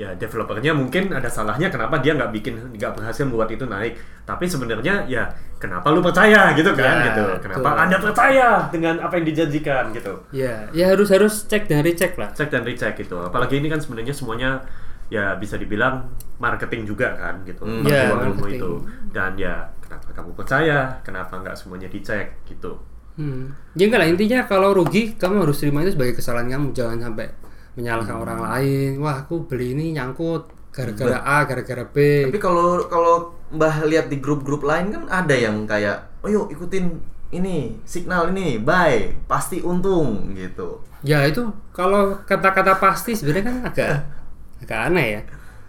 Ya 0.00 0.16
developernya 0.16 0.72
mungkin 0.72 1.10
ada 1.10 1.28
salahnya 1.28 1.68
kenapa 1.68 1.98
dia 1.98 2.14
nggak 2.14 2.32
bikin 2.32 2.56
nggak 2.72 2.92
berhasil 2.94 3.20
membuat 3.22 3.50
itu 3.50 3.64
naik 3.64 3.92
tapi 4.22 4.44
sebenarnya 4.44 5.04
ya 5.04 5.28
kenapa 5.54 5.88
lu 5.88 6.00
percaya 6.00 6.54
gitu 6.54 6.72
kan 6.72 6.94
Ya, 6.96 7.06
gitu 7.06 7.22
kenapa 7.38 7.60
betul. 7.66 7.82
anda 7.82 7.96
percaya 8.00 8.48
dengan 8.68 8.94
apa 8.98 9.12
yang 9.14 9.26
dijanjikan 9.26 9.84
gitu 9.90 10.14
Ya, 10.32 10.64
ya 10.70 10.88
harus 10.88 11.08
harus 11.08 11.44
cek 11.44 11.66
dan 11.66 11.82
recheck 11.82 12.16
lah. 12.16 12.32
cek 12.32 12.48
dan 12.48 12.64
recheck 12.64 12.96
gitu 12.96 13.20
apalagi 13.20 13.58
ini 13.58 13.68
kan 13.68 13.76
sebenarnya 13.76 14.10
semuanya 14.10 14.64
ya 15.06 15.34
bisa 15.34 15.54
dibilang 15.54 16.08
marketing 16.36 16.86
juga 16.86 17.12
kan 17.12 17.44
gitu 17.44 17.60
Hmm. 17.60 17.84
Ya, 17.84 18.08
marketing. 18.10 18.56
itu 18.56 18.70
dan 19.10 19.36
ya 19.36 19.54
kenapa 19.80 20.08
kamu 20.12 20.30
percaya 20.32 20.78
kenapa 21.00 21.34
nggak 21.36 21.54
semuanya 21.54 21.86
dicek 21.86 22.40
gitu 22.46 22.80
Hmm. 23.10 23.52
Ya 23.74 23.84
enggak 23.84 24.00
lah 24.00 24.08
intinya 24.08 24.40
kalau 24.44 24.72
rugi 24.72 25.12
kamu 25.12 25.44
harus 25.44 25.60
terima 25.60 25.82
itu 25.82 25.92
sebagai 25.92 26.16
kesalahan 26.16 26.46
kamu, 26.48 26.72
jangan 26.72 26.98
sampai 27.02 27.26
menyalahkan 27.74 28.16
orang 28.16 28.40
lain. 28.42 28.98
Wah, 29.02 29.26
aku 29.26 29.46
beli 29.46 29.74
ini 29.74 29.94
nyangkut 29.94 30.50
gara-gara 30.70 31.18
A, 31.22 31.44
gara-gara 31.46 31.84
B. 31.86 32.26
Tapi 32.30 32.38
kalau 32.38 32.86
kalau 32.86 33.34
Mbah 33.50 33.82
lihat 33.90 34.06
di 34.06 34.22
grup-grup 34.22 34.62
lain 34.62 34.94
kan 34.94 35.02
ada 35.10 35.34
yang 35.34 35.66
kayak, 35.66 36.22
oh 36.22 36.30
yuk 36.30 36.46
ikutin 36.54 37.02
ini 37.34 37.74
signal 37.82 38.30
ini, 38.30 38.62
buy, 38.62 39.10
pasti 39.26 39.58
untung 39.58 40.30
gitu. 40.38 40.78
Ya 41.02 41.26
itu 41.26 41.50
kalau 41.74 42.14
kata-kata 42.22 42.78
pasti 42.78 43.18
sebenarnya 43.18 43.44
kan 43.50 43.56
agak 43.66 43.90
agak 44.62 44.78
aneh 44.90 45.06
ya. 45.18 45.22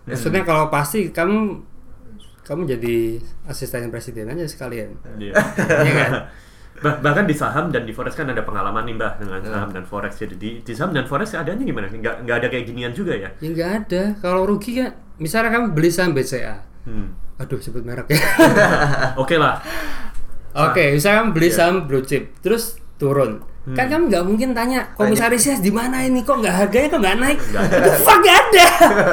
Maksudnya 0.05 0.46
kalau 0.46 0.70
pasti 0.70 1.10
kamu 1.10 1.62
kamu 2.41 2.62
jadi 2.77 3.22
asisten 3.50 3.89
presiden 3.89 4.29
aja 4.29 4.46
sekalian. 4.46 4.93
Iya. 5.17 5.34
Iya 5.86 5.93
kan? 5.98 6.12
Bah- 6.81 6.97
bahkan 6.97 7.23
di 7.23 7.38
saham 7.38 7.69
dan 7.69 7.85
di 7.85 7.93
forex 7.93 8.13
kan 8.13 8.25
ada 8.25 8.41
pengalaman 8.41 8.82
nih 8.84 8.97
mbah 8.97 9.13
dengan 9.15 9.38
saham 9.39 9.69
dan 9.69 9.86
forex 9.86 10.17
jadi 10.17 10.34
di, 10.34 10.49
di 10.60 10.73
saham 10.73 10.91
dan 10.91 11.06
forex 11.06 11.38
adanya 11.38 11.62
gimana 11.62 11.86
nggak 11.86 12.25
nggak 12.25 12.36
ada 12.41 12.47
kayak 12.49 12.65
ginian 12.65 12.89
juga 12.89 13.13
ya 13.13 13.29
Ya 13.38 13.47
enggak 13.47 13.71
ada. 13.86 14.03
Kalau 14.17 14.43
rugi 14.43 14.82
kan 14.82 14.89
misalnya 15.15 15.53
kamu 15.53 15.71
beli 15.71 15.89
saham 15.89 16.12
BCA. 16.12 16.58
hmm. 16.86 17.08
Aduh 17.38 17.58
sebut 17.58 17.82
merek 17.82 18.10
ya. 18.10 18.17
oke 19.21 19.38
lah 19.38 19.62
Oke, 20.51 20.91
misalnya 20.91 21.23
kamu 21.23 21.32
beli 21.32 21.49
saham 21.49 21.75
blue 21.88 22.03
chip, 22.03 22.36
terus 22.43 22.75
turun. 22.99 23.39
Kan 23.71 23.88
kamu 23.88 24.10
nggak 24.10 24.25
mungkin 24.25 24.49
tanya 24.51 24.89
komisarisnya 24.97 25.62
di 25.62 25.69
mana 25.69 26.01
ini 26.01 26.25
kok 26.25 26.41
nggak 26.41 26.51
harganya 26.51 26.88
kok 26.89 26.99
nggak 26.99 27.17
naik? 27.21 27.39
The 27.86 27.91
fuck 28.01 28.19
nggak 28.19 28.38
ada. 28.41 28.67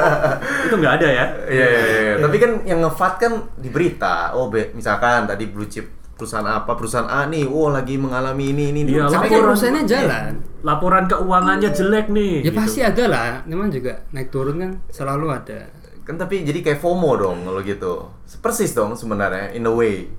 itu 0.67 0.75
nggak 0.75 0.93
ada 0.99 1.07
ya 1.07 1.25
Iya, 1.47 1.65
iya, 1.65 1.81
iya. 1.87 2.13
Tapi 2.17 2.35
kan 2.35 2.51
yang 2.65 2.81
ngefat 2.81 3.13
kan 3.15 3.33
di 3.55 3.69
berita. 3.69 4.33
Oh, 4.33 4.49
be, 4.49 4.73
misalkan 4.73 5.29
tadi 5.29 5.47
blue 5.47 5.69
chip 5.69 5.85
perusahaan 6.19 6.43
apa, 6.45 6.75
perusahaan 6.75 7.07
A 7.07 7.25
nih, 7.25 7.47
oh 7.47 7.71
lagi 7.71 7.95
mengalami 7.95 8.51
ini 8.51 8.69
ini. 8.69 8.79
ini. 8.83 8.91
Iya, 8.91 9.07
Tapi 9.07 9.15
laporan- 9.25 9.31
kan 9.31 9.39
perusahaannya 9.47 9.83
jalan. 9.85 10.31
laporan 10.59 11.03
keuangannya 11.07 11.69
jelek 11.71 12.07
nih 12.09 12.33
Ya 12.35 12.45
gitu. 12.45 12.57
pasti 12.59 12.79
ada 12.83 13.03
lah. 13.07 13.27
Memang 13.45 13.71
juga 13.71 14.03
naik 14.11 14.27
turun 14.27 14.59
kan 14.59 14.71
selalu 14.89 15.31
ada. 15.31 15.71
Kan 16.03 16.15
tapi 16.15 16.43
jadi 16.43 16.59
kayak 16.59 16.77
FOMO 16.77 17.11
dong 17.15 17.37
kalau 17.43 17.61
gitu. 17.61 17.93
Persis 18.37 18.73
dong 18.73 18.93
sebenarnya 18.93 19.53
in 19.53 19.63
a 19.63 19.71
way. 19.71 20.11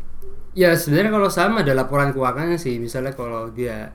Ya 0.51 0.73
sebenarnya 0.73 1.13
kalau 1.13 1.29
sama 1.29 1.61
ada 1.61 1.77
laporan 1.77 2.11
keuangannya 2.11 2.57
sih. 2.57 2.79
Misalnya 2.79 3.13
kalau 3.13 3.51
dia 3.51 3.93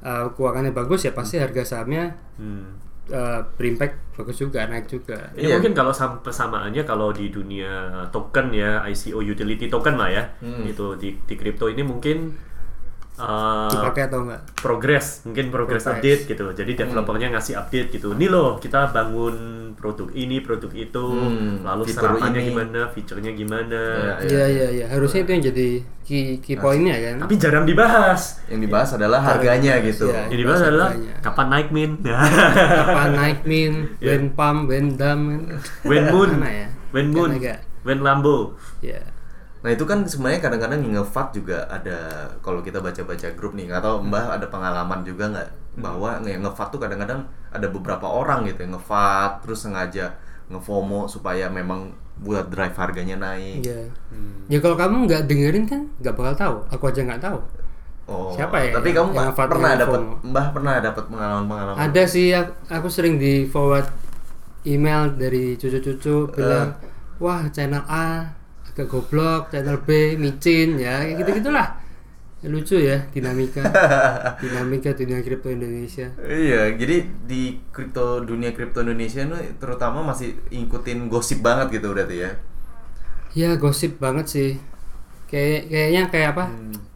uh, 0.00 0.32
keuangannya 0.32 0.72
bagus 0.72 1.02
ya 1.02 1.12
pasti 1.12 1.36
harga 1.36 1.62
sahamnya 1.62 2.16
Hmm. 2.36 2.85
Uh, 3.08 3.40
berimpact 3.54 3.94
bagus 4.12 4.36
juga, 4.38 4.64
naik 4.64 4.86
juga. 4.86 5.28
Ya 5.32 5.46
Iya. 5.46 5.54
mungkin 5.56 5.72
kalau 5.72 5.92
sam- 5.92 6.18
persamaannya 6.18 6.82
kalau 6.82 7.10
di 7.10 7.28
dunia 7.28 7.72
token 8.08 8.48
ya 8.50 8.80
ICO 8.82 9.20
utility 9.20 9.66
token 9.66 9.94
lah 9.94 10.08
ya 10.08 10.24
Hmm. 10.38 10.64
itu 10.64 10.96
di 10.96 11.14
di 11.20 11.34
kripto 11.34 11.66
ini 11.66 11.82
mungkin 11.82 12.32
uh, 13.18 13.68
Dipakai 13.68 14.02
atau 14.04 14.22
enggak? 14.22 14.42
progress 14.56 15.22
mungkin 15.22 15.48
progress 15.48 15.82
Progress. 15.82 15.98
update 15.98 16.22
gitu 16.28 16.44
jadi 16.52 16.70
developernya 16.78 17.28
ngasih 17.30 17.54
update 17.56 17.88
gitu 17.90 18.12
nih 18.12 18.26
loh 18.26 18.56
kita 18.56 18.88
bangun 18.88 19.36
produk 19.72 20.08
ini 20.10 20.40
produk 20.40 20.72
itu 20.72 21.04
Hmm, 21.06 21.60
lalu 21.60 21.84
serapannya 21.86 22.40
ini. 22.40 22.48
gimana 22.48 22.80
fiturnya 22.88 23.30
gimana 23.30 23.80
Iya, 24.18 24.24
Iya 24.24 24.44
iya 24.48 24.66
iya. 24.72 24.86
Harusnya 24.88 25.20
itu 25.22 25.30
yang 25.30 25.44
jadi 25.44 25.68
key 26.00 26.22
key 26.38 26.56
pointnya 26.56 26.96
kan. 26.96 27.14
tapi 27.20 27.34
jarang 27.36 27.64
dibahas 27.64 28.40
Yang 28.46 28.60
dibahas 28.64 28.90
adalah 28.92 29.20
harganya 29.22 29.76
gitu. 29.80 30.08
Iya. 30.08 30.28
yang 30.28 30.40
dibahas 30.40 30.62
adalah 30.62 30.88
harganya. 30.90 31.14
kapan 31.20 31.46
naik 31.50 31.68
min 31.70 31.90
Kapan 32.80 33.10
naik 33.12 33.40
min, 33.42 33.72
Iya. 34.00 34.08
when 34.08 34.24
pump, 34.30 34.60
when 34.66 34.86
dam 34.94 35.20
when 35.82 36.04
moon 36.08 36.30
Mana 36.36 36.48
ya? 36.48 36.68
when 36.90 37.06
moon 37.10 37.30
Kan 37.36 37.60
when 37.82 37.98
lambo 38.00 38.56
Ya. 38.80 38.98
Nah 39.66 39.74
itu 39.74 39.82
kan 39.82 40.06
sebenarnya 40.06 40.38
kadang-kadang 40.38 40.78
ngefat 40.78 41.34
juga 41.34 41.66
ada 41.66 42.30
kalau 42.38 42.62
kita 42.62 42.78
baca-baca 42.78 43.34
grup 43.34 43.58
nih 43.58 43.66
nggak 43.66 43.82
tahu 43.82 43.98
Mbah 44.06 44.38
ada 44.38 44.46
pengalaman 44.46 45.02
juga 45.02 45.26
nggak 45.26 45.48
bahwa 45.82 46.22
yang 46.22 46.46
ngefat 46.46 46.70
tuh 46.70 46.78
kadang-kadang 46.78 47.26
ada 47.50 47.66
beberapa 47.66 48.06
orang 48.06 48.46
gitu 48.46 48.62
yang 48.62 48.78
ngefat 48.78 49.42
terus 49.42 49.66
sengaja 49.66 50.14
ngefomo 50.46 51.10
supaya 51.10 51.50
memang 51.50 51.90
buat 52.22 52.46
drive 52.46 52.78
harganya 52.78 53.18
naik. 53.18 53.66
Iya. 53.66 53.90
Ya 54.46 54.58
kalau 54.62 54.78
kamu 54.78 55.10
nggak 55.10 55.22
dengerin 55.26 55.66
kan 55.66 55.90
nggak 55.98 56.14
bakal 56.14 56.34
tahu. 56.38 56.56
Aku 56.70 56.82
aja 56.86 57.02
nggak 57.02 57.22
tahu. 57.26 57.38
Oh, 58.06 58.30
Siapa 58.30 58.62
ya 58.62 58.70
Tapi 58.78 58.94
yang- 58.94 59.02
kamu 59.02 59.18
yang 59.18 59.26
ngefat 59.34 59.46
pernah 59.50 59.72
dapat? 59.74 60.00
Mbah 60.22 60.46
pernah 60.54 60.72
dapat 60.78 61.04
pengalaman-pengalaman? 61.10 61.78
Ada 61.90 62.02
sih 62.06 62.30
aku, 62.30 62.54
aku 62.70 62.86
sering 62.86 63.18
di 63.18 63.50
forward 63.50 63.90
email 64.62 65.10
dari 65.18 65.58
cucu-cucu 65.58 66.30
bilang, 66.30 66.78
wah 67.18 67.50
channel 67.50 67.82
A 67.90 68.30
agak 68.76 68.92
goblok, 68.92 69.48
channel 69.48 69.80
B 69.88 70.20
micin 70.20 70.76
ya 70.76 71.00
kayak 71.00 71.16
gitu 71.24 71.30
gitulah. 71.40 71.80
Ya, 72.44 72.52
lucu 72.52 72.76
ya 72.76 73.08
dinamika 73.08 73.64
dinamika 74.44 74.92
dunia 74.92 75.24
kripto 75.24 75.48
Indonesia. 75.48 76.12
Iya, 76.20 76.76
jadi 76.76 77.08
di 77.24 77.56
kripto 77.72 78.20
dunia 78.20 78.52
kripto 78.52 78.84
Indonesia 78.84 79.24
ini 79.24 79.56
terutama 79.56 80.04
masih 80.04 80.36
ngikutin 80.52 81.08
gosip 81.08 81.40
banget 81.40 81.80
gitu 81.80 81.96
berarti 81.96 82.16
ya. 82.28 82.30
Ya 83.36 83.50
gosip 83.56 83.92
banget 84.00 84.26
sih. 84.34 84.50
Kayak 85.30 85.60
kayaknya 85.72 86.02
kayak 86.12 86.28
apa? 86.36 86.44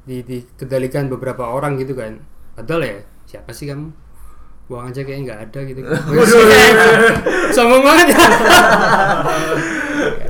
Di 0.08 0.16
dikendalikan 0.28 1.08
beberapa 1.12 1.44
orang 1.56 1.80
gitu 1.80 1.94
kan. 1.96 2.20
Padahal 2.56 2.82
ya 2.84 2.96
siapa 3.24 3.50
sih 3.56 3.66
kamu? 3.70 3.88
Uang 4.70 4.86
aja 4.86 5.02
kayak 5.02 5.20
nggak 5.26 5.40
ada 5.50 5.60
gitu. 5.66 5.80
Sombong 7.56 7.82
banget 7.82 8.14
ya. 8.14 8.22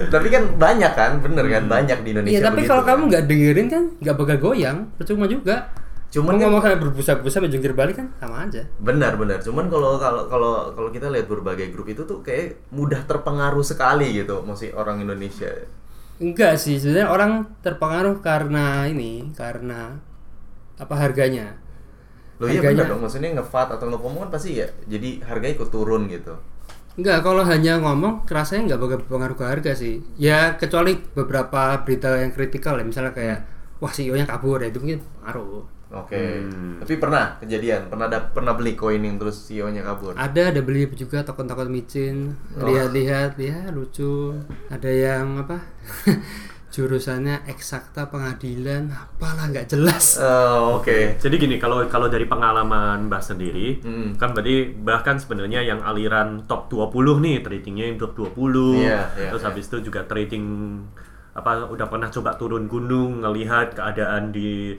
tapi 0.08 0.26
kan 0.26 0.42
banyak 0.56 0.92
kan, 0.92 1.20
bener 1.20 1.44
kan? 1.46 1.62
Banyak 1.66 1.98
di 2.00 2.08
Indonesia 2.10 2.32
Iya 2.32 2.40
tapi 2.42 2.60
kalau 2.64 2.82
kan. 2.82 2.96
kamu 2.96 3.02
nggak 3.06 3.24
dengerin 3.28 3.66
kan 3.68 3.82
nggak 4.00 4.16
bakal 4.16 4.36
goyang, 4.40 4.88
percuma 4.96 5.28
juga. 5.28 5.68
Cuman 6.10 6.26
Mau 6.26 6.34
kan- 6.34 6.42
ngomong 6.42 6.62
kayak 6.64 6.78
berbusa-busa 6.80 7.38
menjungkir 7.38 7.70
balik 7.70 7.94
kan 7.94 8.08
sama 8.16 8.42
aja. 8.42 8.66
Benar 8.80 9.14
benar. 9.14 9.38
Cuman 9.38 9.68
kalau 9.68 9.94
kalau 9.94 10.26
kalau 10.26 10.52
kalau 10.72 10.88
kita 10.88 11.06
lihat 11.06 11.28
berbagai 11.28 11.70
grup 11.70 11.86
itu 11.86 12.02
tuh 12.02 12.18
kayak 12.18 12.58
mudah 12.70 13.04
terpengaruh 13.04 13.62
sekali 13.62 14.10
gitu, 14.16 14.42
masih 14.42 14.72
orang 14.72 14.98
Indonesia. 14.98 15.52
Enggak 16.16 16.56
sih, 16.56 16.76
sebenarnya 16.76 17.08
orang 17.08 17.32
terpengaruh 17.60 18.18
karena 18.20 18.84
ini, 18.84 19.30
karena 19.32 20.00
apa 20.76 20.94
harganya. 20.94 21.56
Loh 22.40 22.48
iya 22.48 22.64
benar 22.64 22.88
dong, 22.88 23.04
maksudnya 23.04 23.36
ngevat 23.36 23.76
atau 23.76 23.84
ngepromo 23.92 24.24
kan 24.24 24.30
pasti 24.32 24.56
ya, 24.64 24.66
jadi 24.88 25.20
harganya 25.28 25.60
ikut 25.60 25.68
turun 25.68 26.08
gitu. 26.08 26.32
Enggak, 26.96 27.22
kalau 27.22 27.44
hanya 27.44 27.78
ngomong 27.78 28.24
rasanya 28.26 28.74
nggak 28.74 28.80
bakal 28.80 28.98
berpengaruh 29.04 29.36
ke 29.36 29.44
harga 29.44 29.72
sih. 29.76 30.00
Ya 30.16 30.56
kecuali 30.56 30.96
beberapa 30.96 31.76
berita 31.84 32.16
yang 32.16 32.32
kritikal 32.32 32.80
ya, 32.80 32.84
misalnya 32.88 33.12
kayak 33.12 33.38
wah 33.78 33.92
CEO-nya 33.92 34.24
kabur 34.24 34.58
ya 34.64 34.72
itu 34.72 34.80
mungkin 34.80 35.04
pengaruh. 35.20 35.64
Oke. 35.90 36.14
Hmm. 36.14 36.78
Tapi 36.78 37.02
pernah 37.02 37.34
kejadian, 37.42 37.90
pernah 37.90 38.06
ada 38.06 38.22
pernah 38.30 38.54
beli 38.54 38.78
koin 38.78 39.02
yang 39.02 39.18
terus 39.18 39.42
CEO-nya 39.46 39.82
kabur. 39.82 40.14
Ada 40.14 40.54
ada 40.54 40.60
beli 40.62 40.86
juga 40.94 41.26
token-token 41.26 41.66
micin, 41.66 42.38
lihat-lihat 42.56 43.34
ya 43.36 43.74
lucu. 43.74 44.38
Ada 44.70 44.90
yang 44.90 45.42
apa? 45.42 45.58
Jurusannya 46.70 47.50
eksakta 47.50 48.06
pengadilan, 48.14 48.94
apalah 48.94 49.50
nggak 49.50 49.66
jelas. 49.74 50.22
Oh, 50.22 50.78
Oke. 50.78 51.18
Jadi 51.18 51.34
gini, 51.34 51.58
kalau 51.58 51.82
kalau 51.90 52.06
dari 52.06 52.30
pengalaman 52.30 53.10
Mbah 53.10 53.18
sendiri, 53.18 53.82
Hmm. 53.82 54.14
kan 54.14 54.30
berarti 54.30 54.70
bahkan 54.78 55.18
sebenarnya 55.18 55.66
yang 55.66 55.82
aliran 55.82 56.46
top 56.46 56.70
20 56.70 57.18
nih, 57.18 57.42
tradingnya 57.42 57.90
yang 57.90 57.98
top 57.98 58.14
20. 58.14 58.86
Iya, 58.86 59.02
iya, 59.18 59.28
terus 59.34 59.42
iya. 59.42 59.48
habis 59.50 59.66
itu 59.66 59.90
juga 59.90 60.06
trading 60.06 60.46
apa 61.30 61.66
udah 61.66 61.86
pernah 61.90 62.06
coba 62.06 62.34
turun 62.34 62.66
gunung 62.66 63.22
ngelihat 63.22 63.74
keadaan 63.74 64.30
di 64.30 64.74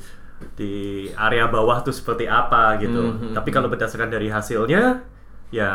di 0.55 1.05
area 1.13 1.51
bawah 1.51 1.83
tuh 1.83 1.91
seperti 1.91 2.23
apa 2.25 2.79
gitu. 2.79 3.03
Hmm, 3.03 3.35
Tapi 3.35 3.49
kalau 3.51 3.67
berdasarkan 3.67 4.07
dari 4.07 4.31
hasilnya 4.31 5.03
ya 5.51 5.71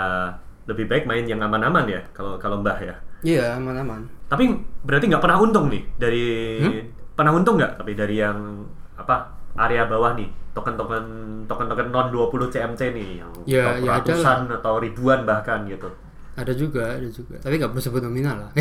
lebih 0.64 0.88
baik 0.88 1.04
main 1.04 1.28
yang 1.28 1.44
aman-aman 1.44 1.84
ya 1.86 2.02
kalau 2.16 2.40
kalau 2.40 2.64
Mbah 2.64 2.78
ya. 2.80 2.96
Iya, 3.20 3.60
aman-aman. 3.60 4.15
Tapi 4.26 4.44
berarti 4.82 5.04
nggak 5.06 5.22
pernah 5.22 5.38
untung 5.38 5.66
nih 5.68 5.82
dari 5.96 6.26
Hmm? 6.58 6.82
pernah 7.16 7.32
untung 7.32 7.56
nggak 7.56 7.80
tapi 7.80 7.96
dari 7.96 8.18
yang 8.18 8.60
apa 8.94 9.24
area 9.56 9.88
bawah 9.88 10.12
nih 10.12 10.28
token-token 10.52 11.04
token-token 11.44 11.88
non 11.88 12.12
20 12.12 12.52
CMC 12.52 12.80
nih 12.92 13.08
yang 13.20 13.32
Ya, 13.44 13.76
ya 13.76 13.96
ada 13.96 14.04
ratusan 14.04 14.50
atau 14.50 14.76
ribuan 14.76 15.24
bahkan 15.24 15.64
gitu. 15.64 15.88
Ada 16.36 16.52
juga, 16.52 17.00
ada 17.00 17.08
juga. 17.08 17.40
Tapi 17.40 17.56
nggak 17.56 17.72
perlu 17.72 17.80
sebut 17.80 18.02
nominal 18.04 18.36
lah. 18.36 18.50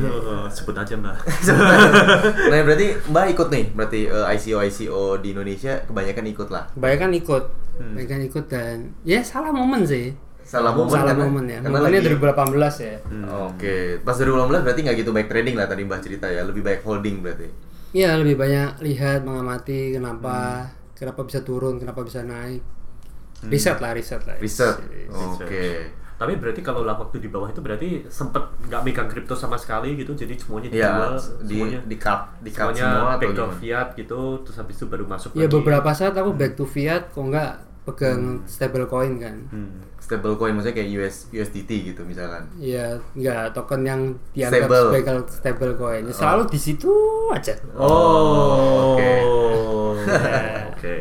Oh, 0.00 0.46
Sebut 0.50 0.74
aja 0.74 0.94
mbak. 0.94 1.14
nah 2.50 2.58
berarti 2.62 2.86
Mbak 3.06 3.26
ikut 3.34 3.48
nih, 3.50 3.64
berarti 3.70 4.00
eh, 4.06 4.26
ICO 4.34 4.58
ICO 4.62 5.02
di 5.18 5.30
Indonesia 5.30 5.78
kebanyakan 5.84 6.26
ikut 6.28 6.48
lah. 6.50 6.64
Kebanyakan 6.74 7.10
ikut, 7.16 7.44
Hmm. 7.80 7.94
kebanyakan 7.96 8.20
ikut 8.26 8.44
dan 8.46 8.76
ya 9.02 9.20
salah 9.22 9.50
momen 9.50 9.82
sih. 9.82 10.12
Salah 10.50 10.74
momen 10.74 10.90
salah 10.90 11.14
karena- 11.14 11.24
momen 11.24 11.44
ya. 11.46 11.58
karena 11.60 11.78
Momennya 11.78 12.00
lagi- 12.00 12.10
2018 12.10 12.74
ya. 12.80 12.96
Oke, 13.46 13.74
pas 14.00 14.14
2018 14.14 14.60
berarti 14.60 14.80
nggak 14.82 14.96
gitu 14.98 15.10
baik 15.10 15.28
trading 15.28 15.54
lah 15.54 15.64
tadi 15.64 15.82
Mbak 15.84 16.00
cerita 16.00 16.26
ya, 16.26 16.42
lebih 16.42 16.60
baik 16.60 16.82
holding 16.82 17.22
berarti. 17.22 17.46
Iya 17.92 18.14
lebih 18.16 18.34
banyak 18.34 18.70
lihat 18.80 19.22
mengamati 19.22 19.92
kenapa 19.92 20.34
Hmm. 20.60 20.90
kenapa 20.92 21.20
bisa 21.22 21.40
turun, 21.40 21.74
kenapa 21.76 22.02
bisa 22.02 22.20
naik. 22.20 22.62
Riset 23.42 23.78
lah, 23.78 23.94
riset 23.94 24.20
lah. 24.22 24.36
Riset. 24.36 24.76
Oke. 25.08 25.96
Tapi 26.12 26.36
berarti 26.36 26.60
kalau 26.60 26.82
lah 26.82 26.92
waktu 26.94 27.16
di 27.18 27.26
bawah 27.26 27.48
itu 27.48 27.58
berarti 27.58 27.88
sempet 28.06 28.44
nggak 28.60 28.82
megang 28.82 29.08
kripto 29.08 29.32
sama 29.32 29.56
sekali 29.56 29.96
gitu, 29.96 30.12
jadi 30.12 30.36
semuanya 30.36 30.68
Iya, 30.68 30.76
dijual, 30.84 31.14
di 31.40 31.54
semuanya 31.56 31.80
di 31.80 31.96
cut 31.96 32.20
di 32.38 32.50
cut 32.50 32.60
semuanya 32.68 32.82
semua 32.84 33.08
atau 33.08 33.20
back 33.22 33.32
to 33.32 33.44
fiat 33.56 33.88
gitu, 33.96 34.20
terus 34.42 34.56
habis 34.58 34.76
itu 34.76 34.84
baru 34.84 35.04
masuk 35.06 35.30
Ya 35.32 35.38
lagi. 35.40 35.54
beberapa 35.54 35.90
saat 35.90 36.12
aku 36.12 36.30
back 36.32 36.52
to 36.54 36.66
fiat, 36.66 37.08
kok 37.08 37.24
nggak 37.24 37.52
pegang 37.92 38.20
Hmm. 38.36 38.44
stable 38.44 38.86
coin 38.86 39.12
kan. 39.16 39.36
Hmm. 39.48 39.70
Stable 39.96 40.34
coin 40.34 40.52
maksudnya 40.52 40.76
kayak 40.76 40.90
US 40.96 41.16
USDT 41.28 41.70
gitu 41.86 42.02
misalkan. 42.02 42.42
Ya 42.56 42.94
nggak 43.12 43.52
token 43.52 43.82
yang 43.82 44.00
dianggap 44.30 44.66
Stable. 44.66 44.86
sebagai 44.88 45.14
stable 45.28 45.74
coin. 45.76 46.02
Ya, 46.02 46.12
Selalu 46.12 46.42
di 46.48 46.58
situ 46.58 46.90
aja. 47.28 47.54
Oh, 47.74 48.94
oke. 48.94 49.12
Oke. 50.70 50.96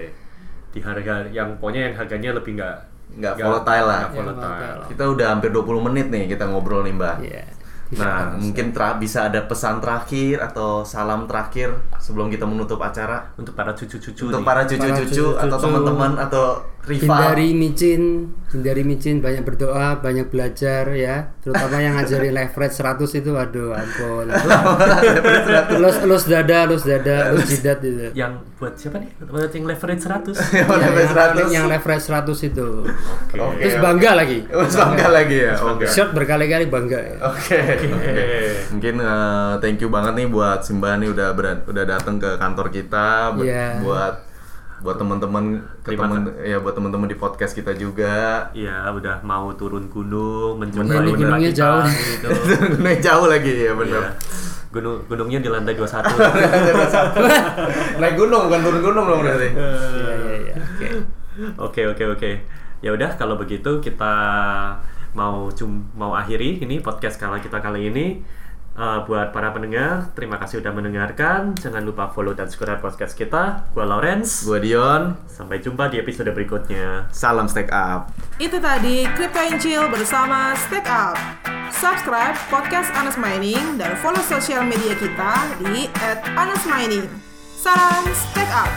Di 0.69 0.79
harga 0.79 1.25
yang 1.27 1.55
pokoknya 1.55 1.89
yang 1.89 1.95
harganya 1.95 2.29
lebih 2.33 2.53
nggak 2.55 2.77
Nggak 3.11 3.33
volatile 3.39 3.85
lah. 3.85 4.01
Yang 4.03 4.13
volatile. 4.15 4.79
Kita 4.87 5.03
udah 5.07 5.27
hampir 5.31 5.49
20 5.49 5.81
menit 5.81 6.07
nih 6.07 6.23
kita 6.27 6.45
ngobrol 6.45 6.83
nih 6.83 6.93
Mbak. 6.93 7.15
Iya. 7.23 7.43
Nah, 7.89 8.37
mungkin 8.37 8.69
tra- 8.69 8.93
bisa 8.95 9.25
ada 9.25 9.41
pesan 9.41 9.81
terakhir 9.81 10.37
atau 10.39 10.85
salam 10.85 11.25
terakhir 11.25 11.73
sebelum 11.97 12.29
kita 12.29 12.45
menutup 12.45 12.77
acara 12.77 13.33
Untuk 13.33 13.57
para 13.57 13.73
cucu-cucu 13.73 14.29
untuk 14.29 14.37
nih. 14.37 14.45
para 14.45 14.61
cucu-cucu 14.61 15.09
cucu-cucu. 15.09 15.25
atau 15.41 15.57
teman-teman 15.57 16.11
atau 16.21 16.61
rival. 16.83 17.05
Hindari 17.05 17.49
micin, 17.51 18.01
hindari 18.49 18.81
micin, 18.81 19.19
banyak 19.19 19.43
berdoa, 19.43 19.99
banyak 19.99 20.27
belajar 20.27 20.89
ya. 20.91 21.35
Terutama 21.39 21.77
yang 21.77 21.95
ngajarin 21.95 22.31
leverage 22.31 22.75
100 22.75 23.19
itu 23.19 23.31
aduh 23.33 23.73
ampun. 23.73 24.25
Los 25.79 26.01
los 26.03 26.23
dada, 26.25 26.65
los 26.65 26.83
dada, 26.83 27.31
los 27.31 27.45
jidat 27.45 27.79
gitu. 27.79 28.11
yang 28.13 28.39
buat 28.55 28.75
siapa 28.75 28.99
nih? 28.99 29.09
Buat 29.23 29.51
yang 29.51 29.65
leverage 29.65 30.03
100. 30.03 30.35
Yang 30.59 30.67
Iya, 30.69 30.75
leverage 30.81 31.13
yang, 31.13 31.49
100. 31.49 31.55
yang 31.55 31.65
leverage 31.67 32.05
100 32.05 32.49
itu. 32.49 32.69
Oke. 32.83 33.37
Oke. 33.39 33.61
Terus 33.61 33.77
bangga 33.79 34.11
lagi. 34.13 34.39
Terus 34.43 34.75
bangga 34.75 35.07
lagi 35.09 35.37
ya. 35.39 35.53
Oke. 35.61 35.85
Short 35.87 36.11
berkali-kali 36.11 36.65
bangga 36.67 36.99
ya. 36.99 37.15
Oke. 37.23 37.59
oke. 37.87 38.13
Mungkin 38.71 38.95
eh, 38.97 39.51
thank 39.59 39.79
you 39.79 39.89
banget 39.89 40.13
nih 40.15 40.27
buat 40.27 40.59
Simba 40.61 40.95
nih 40.95 41.09
udah 41.09 41.31
beran, 41.31 41.63
udah 41.65 41.83
datang 41.85 42.17
ke 42.17 42.35
kantor 42.35 42.67
kita 42.69 43.31
Iya. 43.39 43.79
buat 43.79 44.15
buat 44.79 44.95
teman-teman 44.95 45.59
ke 45.83 45.91
teman 45.91 46.23
ya 46.39 46.57
buat 46.63 46.71
teman-teman 46.71 47.07
di 47.11 47.17
podcast 47.19 47.51
kita 47.51 47.75
juga. 47.75 48.47
Iya, 48.55 48.87
udah 48.95 49.19
mau 49.27 49.51
turun 49.59 49.91
gunung, 49.91 50.55
mencoba 50.55 51.03
ini 51.03 51.11
gunungnya 51.21 51.51
jauh. 51.51 51.83
Gitu. 51.83 52.27
Naik 52.79 52.99
jauh 53.03 53.27
lagi 53.27 53.51
ya 53.67 53.75
bener. 53.75 54.03
Iya. 54.07 54.11
Gunung 54.69 55.03
gunungnya 55.09 55.39
di 55.43 55.49
lantai 55.51 55.75
21. 55.75 56.05
Naik 58.01 58.15
gunung 58.15 58.47
bukan 58.47 58.61
turun 58.63 58.81
gunung 58.85 59.05
dong 59.09 59.19
berarti. 59.19 59.49
Iya 59.51 60.11
iya 60.15 60.35
iya. 60.39 60.55
Oke. 60.75 60.87
Oke 61.59 61.81
oke 61.91 62.03
oke. 62.15 62.31
Ya 62.79 62.95
udah 62.95 63.19
kalau 63.19 63.35
begitu 63.35 63.83
kita 63.83 64.13
mau 65.11 65.49
cum 65.51 65.89
mau 65.97 66.15
akhiri 66.15 66.61
ini 66.63 66.79
podcast 66.79 67.19
kala 67.19 67.43
kita 67.43 67.59
kali 67.59 67.91
ini. 67.91 68.23
Eh, 68.79 68.99
buat 69.11 69.35
para 69.35 69.51
pendengar, 69.51 70.07
terima 70.15 70.39
kasih 70.39 70.63
udah 70.63 70.71
mendengarkan. 70.71 71.51
Jangan 71.59 71.83
lupa 71.83 72.07
follow 72.15 72.31
dan 72.31 72.47
subscribe 72.47 72.79
podcast 72.79 73.11
kita. 73.11 73.67
Gua 73.75 73.83
Lawrence. 73.83 74.47
Gua 74.47 74.55
Dion, 74.55 75.19
Sampai 75.27 75.59
jumpa 75.59 75.91
di 75.91 75.99
episode 75.99 76.31
berikutnya. 76.31 77.11
salam 77.11 77.51
stack 77.51 77.67
up. 77.75 78.07
Itu 78.39 78.55
tadi 78.63 79.03
Crypto 79.19 79.35
and 79.43 79.59
Chill 79.59 79.83
bersama 79.91 80.55
Stack 80.55 80.87
Up. 80.87 81.19
Subscribe 81.75 82.39
podcast 82.47 82.87
Anas 82.95 83.19
Mining 83.19 83.75
dan 83.75 83.99
follow 83.99 84.23
sosial 84.23 84.63
media 84.63 84.95
kita 84.95 85.33
di 85.59 85.91
@anasmining. 86.39 87.03
Salam 87.59 88.07
Stack 88.15 88.47
Up. 88.55 88.71